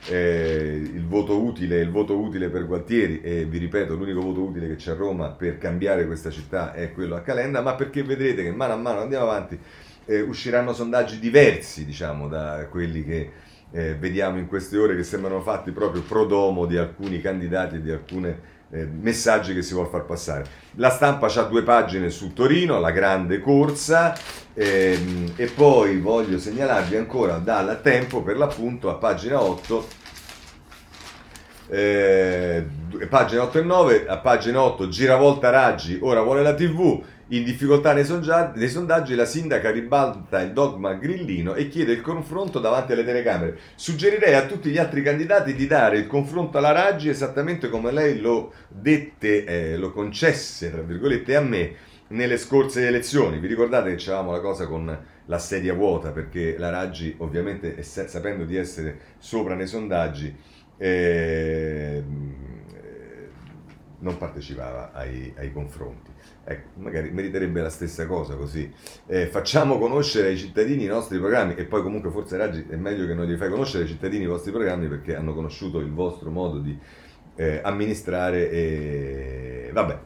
[0.09, 4.43] eh, il voto utile è il voto utile per Gualtieri e vi ripeto l'unico voto
[4.43, 8.03] utile che c'è a Roma per cambiare questa città è quello a Calenda, ma perché
[8.03, 9.59] vedrete che mano a mano andiamo avanti
[10.07, 13.31] eh, usciranno sondaggi diversi diciamo da quelli che
[13.73, 17.83] eh, vediamo in queste ore che sembrano fatti proprio pro domo di alcuni candidati e
[17.83, 20.45] di alcune eh, messaggi che si vuole far passare.
[20.77, 24.17] La stampa ha due pagine su Torino, la grande corsa,
[24.55, 29.99] ehm, e poi voglio segnalarvi ancora dal tempo per l'appunto a pagina 8
[31.73, 32.67] eh,
[33.09, 37.01] pagina 8 e 9, a pagina 8 giravolta Raggi, ora vuole la TV,
[37.31, 42.01] in difficoltà nei, sonda- nei, sondaggi la sindaca ribalta il dogma grillino e chiede il
[42.01, 43.59] confronto davanti alle telecamere.
[43.75, 48.21] Suggerirei a tutti gli altri candidati di dare il confronto alla Raggi esattamente come lei
[48.21, 51.75] lo dette, eh, lo concesse, tra virgolette, a me
[52.09, 53.39] nelle scorse elezioni.
[53.39, 58.45] Vi ricordate che c'avevamo la cosa con la sedia vuota perché la Raggi ovviamente sapendo
[58.45, 60.37] di essere sopra nei sondaggi
[60.77, 62.03] eh,
[64.01, 66.10] non partecipava ai, ai confronti.
[66.45, 68.73] Ecco, magari meriterebbe la stessa cosa così.
[69.07, 73.07] Eh, facciamo conoscere ai cittadini i nostri programmi e poi comunque forse Raggi è meglio
[73.07, 76.31] che non li fai conoscere ai cittadini i vostri programmi perché hanno conosciuto il vostro
[76.31, 76.77] modo di
[77.37, 79.99] eh, amministrare e vabbè.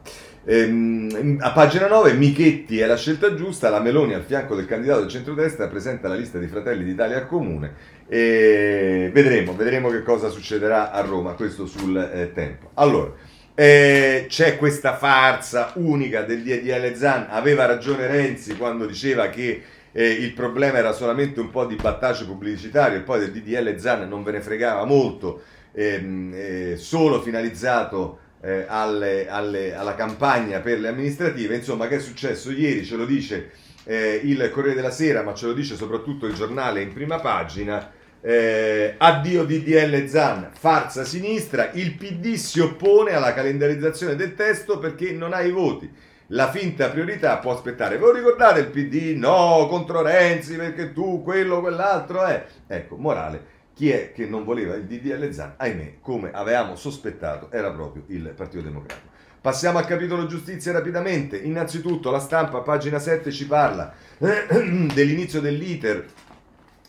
[0.46, 5.00] Ehm, a pagina 9 Michetti è la scelta giusta, la Meloni al fianco del candidato
[5.00, 7.72] del centrodestra presenta la lista di Fratelli d'Italia al comune
[8.06, 12.70] e vedremo, vedremo che cosa succederà a Roma, questo sul eh, tempo.
[12.74, 13.14] Allora,
[13.54, 17.26] eh, c'è questa farsa unica del DDL Zan.
[17.30, 22.26] Aveva ragione Renzi quando diceva che eh, il problema era solamente un po' di battaggio
[22.26, 25.42] pubblicitario e poi del DDL Zan non ve ne fregava molto,
[25.72, 31.54] ehm, eh, solo finalizzato eh, alle, alle, alla campagna per le amministrative.
[31.54, 32.84] Insomma, che è successo ieri?
[32.84, 33.52] Ce lo dice
[33.84, 37.88] eh, il Corriere della Sera, ma ce lo dice soprattutto il giornale in prima pagina
[38.26, 45.12] eh, addio DDL Zan, farsa sinistra, il PD si oppone alla calendarizzazione del testo perché
[45.12, 45.92] non ha i voti.
[46.28, 47.98] La finta priorità può aspettare.
[47.98, 49.14] Voi ricordate il PD?
[49.18, 52.26] No, contro Renzi perché tu, quello, quell'altro.
[52.26, 52.44] Eh.
[52.66, 53.52] Ecco, morale.
[53.74, 55.54] Chi è che non voleva il DDL Zan?
[55.58, 59.12] Ahimè, come avevamo sospettato, era proprio il Partito Democratico.
[59.38, 61.36] Passiamo al capitolo giustizia rapidamente.
[61.36, 66.06] Innanzitutto la stampa, pagina 7, ci parla dell'inizio dell'iter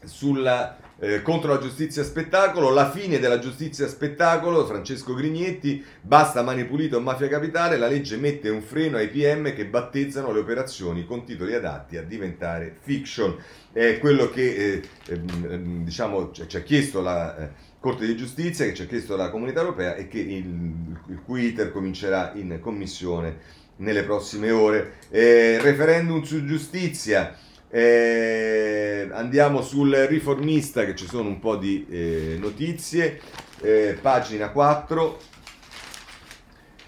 [0.05, 6.65] sulla eh, contro la giustizia spettacolo, la fine della giustizia spettacolo, Francesco Grignetti, basta mani
[6.65, 11.05] pulite o mafia capitale, la legge mette un freno ai PM che battezzano le operazioni
[11.05, 13.35] con titoli adatti a diventare fiction.
[13.71, 17.49] È quello che eh, ehm, diciamo, ci ha chiesto la eh,
[17.79, 21.47] Corte di Giustizia, che ci ha chiesto la Comunità Europea e che il, il cui
[21.47, 24.93] iter comincerà in commissione nelle prossime ore.
[25.09, 27.35] Eh, referendum su giustizia.
[27.75, 33.19] Eh, andiamo sul riformista che ci sono un po' di eh, notizie,
[33.59, 35.19] eh, pagina 4.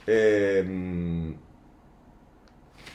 [0.06, 1.38] Ehm,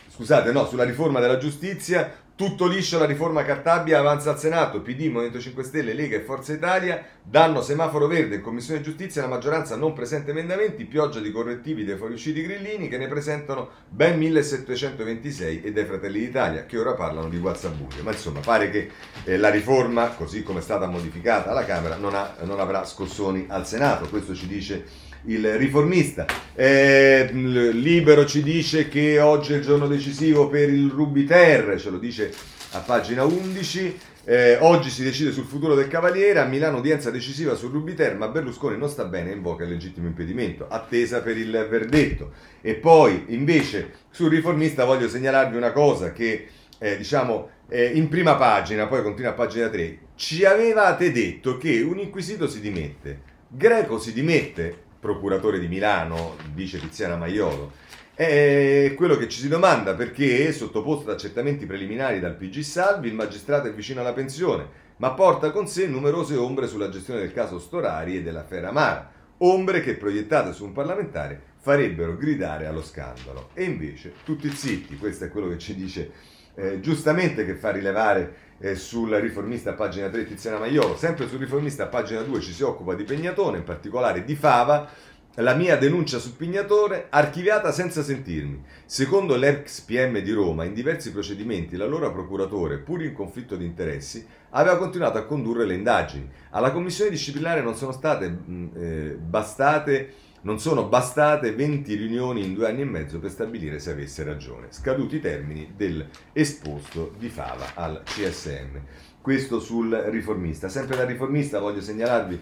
[0.08, 2.10] scusate, no, sulla riforma della giustizia,
[2.42, 6.52] tutto liscio la riforma Cartabia avanza al Senato, PD, Movimento 5 Stelle, Lega e Forza
[6.52, 11.84] Italia, danno semaforo verde in Commissione Giustizia, la maggioranza non presenta emendamenti, pioggia di correttivi
[11.84, 17.28] dei fuoriusciti grillini che ne presentano ben 1726 e dei Fratelli d'Italia che ora parlano
[17.28, 18.02] di Guazzabuglio.
[18.02, 18.90] Ma insomma pare che
[19.22, 23.46] eh, la riforma, così come è stata modificata alla Camera, non, ha, non avrà scossoni
[23.50, 24.84] al Senato, questo ci dice
[25.26, 26.26] il riformista.
[26.54, 31.98] Eh, Libero ci dice che oggi è il giorno decisivo per il Rubiter, ce lo
[31.98, 32.32] dice
[32.72, 33.98] a pagina 11.
[34.24, 38.28] Eh, oggi si decide sul futuro del Cavaliere, a Milano udienza decisiva sul Rubiter, ma
[38.28, 42.32] Berlusconi non sta bene e invoca il legittimo impedimento, attesa per il verdetto.
[42.60, 46.46] E poi invece sul riformista voglio segnalarvi una cosa che
[46.78, 51.80] eh, diciamo eh, in prima pagina, poi continua a pagina 3, ci avevate detto che
[51.80, 57.72] un inquisito si dimette, Greco si dimette, procuratore di Milano, dice Tiziana Maiolo,
[58.14, 63.14] è quello che ci si domanda perché, sottoposto ad accertamenti preliminari dal PG Salvi, il
[63.14, 64.64] magistrato è vicino alla pensione,
[64.98, 69.80] ma porta con sé numerose ombre sulla gestione del caso Storari e dell'affare Amara, ombre
[69.80, 73.50] che proiettate su un parlamentare farebbero gridare allo scandalo.
[73.54, 76.10] E invece tutti zitti, questo è quello che ci dice
[76.54, 81.86] eh, giustamente che fa rilevare eh, sul riformista pagina 3 Tiziana Maiolo, sempre sul riformista
[81.86, 84.90] pagina 2 ci si occupa di Pegnatone, in particolare di Fava,
[85.36, 88.64] la mia denuncia su Pignatore archiviata senza sentirmi.
[88.84, 94.26] Secondo l'ex PM di Roma, in diversi procedimenti l'allora procuratore, pur in conflitto di interessi,
[94.50, 96.28] aveva continuato a condurre le indagini.
[96.50, 100.12] Alla commissione disciplinare non sono state mh, eh, bastate
[100.42, 104.68] non sono bastate 20 riunioni in due anni e mezzo per stabilire se avesse ragione,
[104.70, 108.78] scaduti i termini dell'esposto di Fava al CSM.
[109.20, 110.68] Questo sul riformista.
[110.68, 112.40] Sempre da riformista voglio segnalarvi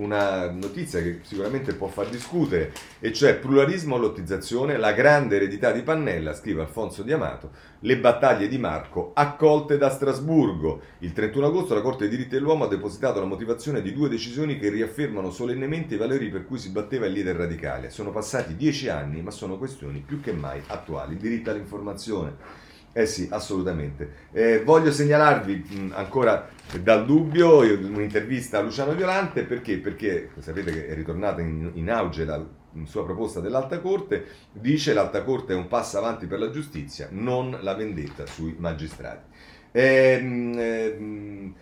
[0.00, 5.82] una notizia che sicuramente può far discutere, e cioè pluralismo, lottizzazione, la grande eredità di
[5.82, 10.80] Pannella, scrive Alfonso Di Amato, le battaglie di Marco accolte da Strasburgo.
[10.98, 14.58] Il 31 agosto la Corte dei diritti dell'uomo ha depositato la motivazione di due decisioni
[14.58, 17.90] che riaffermano solennemente i valori per cui si batteva il leader radicale.
[17.90, 21.12] Sono passati dieci anni, ma sono questioni più che mai attuali.
[21.14, 22.68] Il diritto all'informazione.
[22.92, 24.28] Eh sì, assolutamente.
[24.32, 26.48] Eh, voglio segnalarvi mh, ancora
[26.82, 29.78] dal dubbio un'intervista a Luciano Violante perché?
[29.78, 32.44] Perché sapete che è ritornata in, in auge la
[32.84, 37.58] sua proposta dell'Alta Corte, dice l'Alta Corte è un passo avanti per la giustizia, non
[37.60, 39.28] la vendetta sui magistrati.
[39.72, 41.54] Ehm, ehm,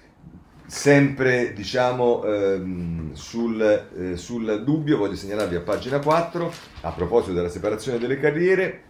[0.67, 3.61] sempre diciamo ehm, sul,
[3.99, 6.53] eh, sul dubbio voglio segnalarvi a pagina 4
[6.83, 8.83] a proposito della separazione delle carriere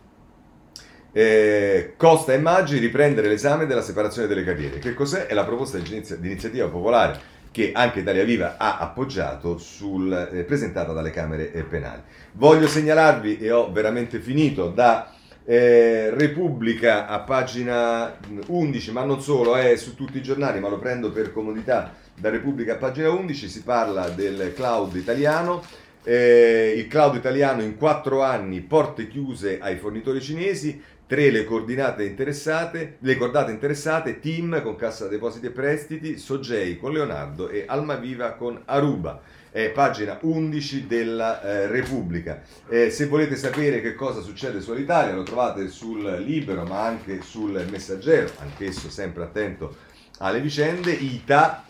[1.13, 4.79] eh, Costa e Maggi riprendere l'esame della separazione delle carriere.
[4.79, 5.27] Che cos'è?
[5.27, 10.93] È la proposta di iniziativa popolare che anche Italia Viva ha appoggiato, sul, eh, presentata
[10.93, 12.03] dalle Camere eh, penali.
[12.33, 15.13] Voglio segnalarvi, e ho veramente finito, da
[15.45, 20.79] eh, Repubblica a pagina 11, ma non solo, è su tutti i giornali, ma lo
[20.79, 25.63] prendo per comodità, da Repubblica a pagina 11 si parla del cloud italiano.
[26.05, 32.05] Eh, il cloud italiano in quattro anni, porte chiuse ai fornitori cinesi, 3 le coordinate
[32.05, 38.33] interessate, le cordate interessate, Team con Cassa Depositi e Prestiti, Sogei con Leonardo e Almaviva
[38.33, 39.19] con Aruba.
[39.51, 42.43] È pagina 11 della eh, Repubblica.
[42.69, 47.23] Eh, se volete sapere che cosa succede su Alitalia lo trovate sul Libero ma anche
[47.23, 49.77] sul Messaggero, anch'esso sempre attento
[50.19, 50.93] alle vicende.
[50.93, 51.65] ITA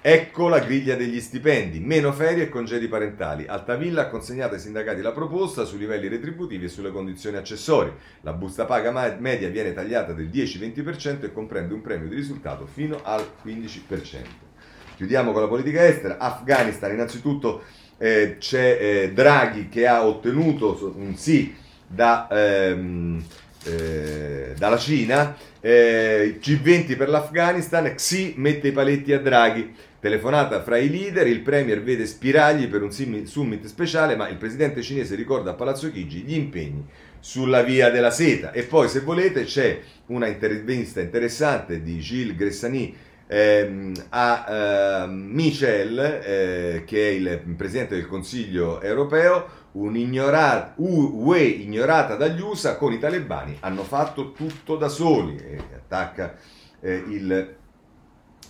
[0.00, 3.46] Ecco la griglia degli stipendi, meno ferie e congedi parentali.
[3.48, 7.94] Altavilla ha consegnato ai sindacati la proposta sui livelli retributivi e sulle condizioni accessorie.
[8.20, 13.00] La busta paga media viene tagliata del 10-20% e comprende un premio di risultato fino
[13.02, 14.46] al 15%.
[14.94, 16.18] Chiudiamo con la politica estera.
[16.18, 17.62] Afghanistan, innanzitutto
[17.98, 21.54] eh, c'è eh, Draghi che ha ottenuto un sì
[21.88, 23.20] da, ehm,
[23.64, 25.36] eh, dalla Cina.
[25.60, 29.74] Eh, G20 per l'Afghanistan, Xi mette i paletti a Draghi.
[30.00, 34.80] Telefonata fra i leader, il premier vede spiragli per un summit speciale, ma il presidente
[34.80, 36.86] cinese ricorda a Palazzo Chigi gli impegni
[37.18, 38.52] sulla via della seta.
[38.52, 42.94] E poi, se volete, c'è una intervista interessante di Gilles Gressani
[43.26, 52.14] ehm, a eh, Michel, eh, che è il presidente del Consiglio europeo, un'ignorata, UE ignorata
[52.14, 55.36] dagli USA con i talebani, hanno fatto tutto da soli.
[55.38, 56.36] E attacca
[56.80, 57.56] eh, il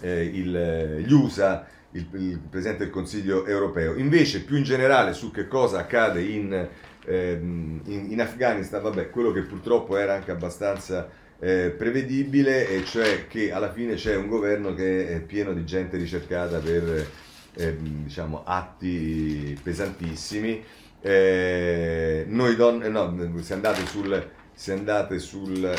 [0.01, 3.95] eh, il, eh, gli USA, il, il, Presidente del Consiglio europeo.
[3.97, 6.69] Invece, più in generale, su che cosa accade in,
[7.07, 13.27] ehm, in, in Afghanistan, vabbè, quello che purtroppo era anche abbastanza eh, prevedibile, e cioè
[13.27, 17.07] che alla fine c'è un governo che è pieno di gente ricercata per
[17.55, 20.63] ehm, diciamo, atti pesantissimi.
[21.01, 25.73] Eh, noi donne, no, se andate sul, se andate sul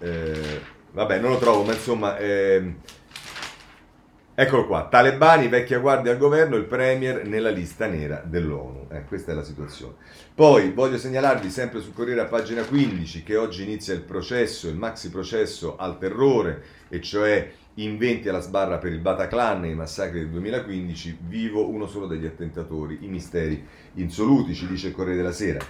[0.00, 0.60] eh,
[0.92, 2.76] vabbè, non lo trovo, ma insomma, eh,
[4.38, 8.86] Eccolo qua, talebani, vecchia guardia al governo, il premier nella lista nera dell'ONU.
[8.90, 9.94] Eh, questa è la situazione.
[10.34, 14.76] Poi voglio segnalarvi sempre sul Corriere a pagina 15 che oggi inizia il processo, il
[14.76, 20.18] maxi processo al terrore, e cioè inventi alla sbarra per il Bataclan e i massacri
[20.18, 25.32] del 2015, vivo uno solo degli attentatori, i misteri insoluti, ci dice il Corriere della
[25.32, 25.64] Sera.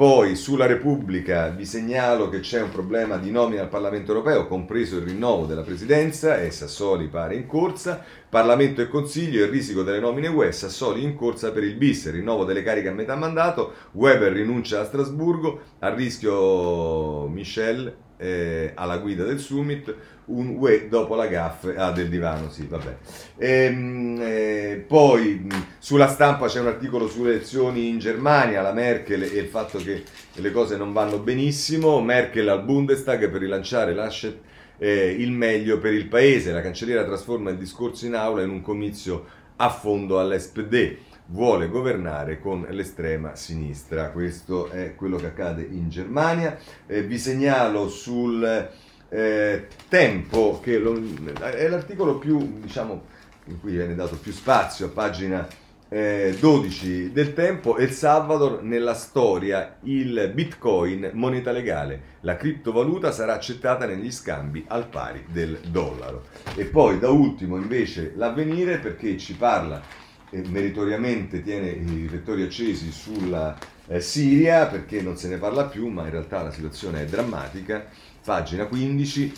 [0.00, 4.96] Poi sulla Repubblica vi segnalo che c'è un problema di nomina al Parlamento europeo, compreso
[4.96, 8.02] il rinnovo della presidenza e Sassoli pare in corsa.
[8.26, 12.46] Parlamento e Consiglio, il risico delle nomine UE, Sassoli in corsa per il bis, rinnovo
[12.46, 19.24] delle cariche a metà mandato, Weber rinuncia a Strasburgo, a rischio Michel eh, alla guida
[19.24, 19.94] del summit,
[20.26, 22.96] un UE dopo la gaffe ah, del divano, sì, vabbè.
[23.36, 25.46] E, ehm, eh, poi
[25.78, 30.04] sulla stampa c'è un articolo sulle elezioni in Germania, la Merkel e il fatto che
[30.34, 34.38] le cose non vanno benissimo, Merkel al Bundestag per rilanciare Laschet
[34.78, 38.60] eh, il meglio per il paese, la cancelliera trasforma il discorso in aula in un
[38.60, 39.24] comizio
[39.56, 40.96] a fondo all'SPD
[41.30, 44.10] vuole governare con l'estrema sinistra.
[44.10, 46.56] Questo è quello che accade in Germania.
[46.86, 48.68] Eh, vi segnalo sul
[49.08, 51.00] eh, Tempo, che lo,
[51.40, 53.02] è l'articolo più, diciamo,
[53.46, 55.48] in cui viene dato più spazio, a pagina
[55.88, 62.18] eh, 12 del Tempo, El Salvador nella storia, il Bitcoin, moneta legale.
[62.20, 66.26] La criptovaluta sarà accettata negli scambi al pari del dollaro.
[66.54, 69.82] E poi da ultimo invece l'avvenire perché ci parla
[70.30, 75.88] eh, meritoriamente tiene i riflettori accesi sulla eh, Siria perché non se ne parla più,
[75.88, 77.86] ma in realtà la situazione è drammatica.
[78.24, 79.32] Pagina 15.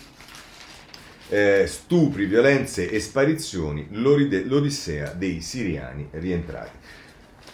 [1.29, 6.77] eh, stupri, violenze e sparizioni, l'odissea dei siriani rientrati.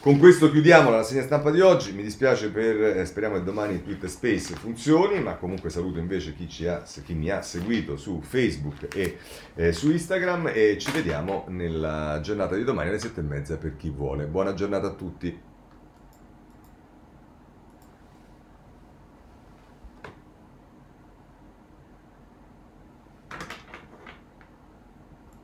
[0.01, 3.83] Con questo chiudiamo la rassegna stampa di oggi, mi dispiace per, eh, speriamo che domani
[3.83, 8.95] Twitter Space funzioni, ma comunque saluto invece chi, ha, chi mi ha seguito su Facebook
[8.95, 9.17] e
[9.55, 13.75] eh, su Instagram e ci vediamo nella giornata di domani alle sette e mezza per
[13.75, 14.25] chi vuole.
[14.25, 15.37] Buona giornata a tutti.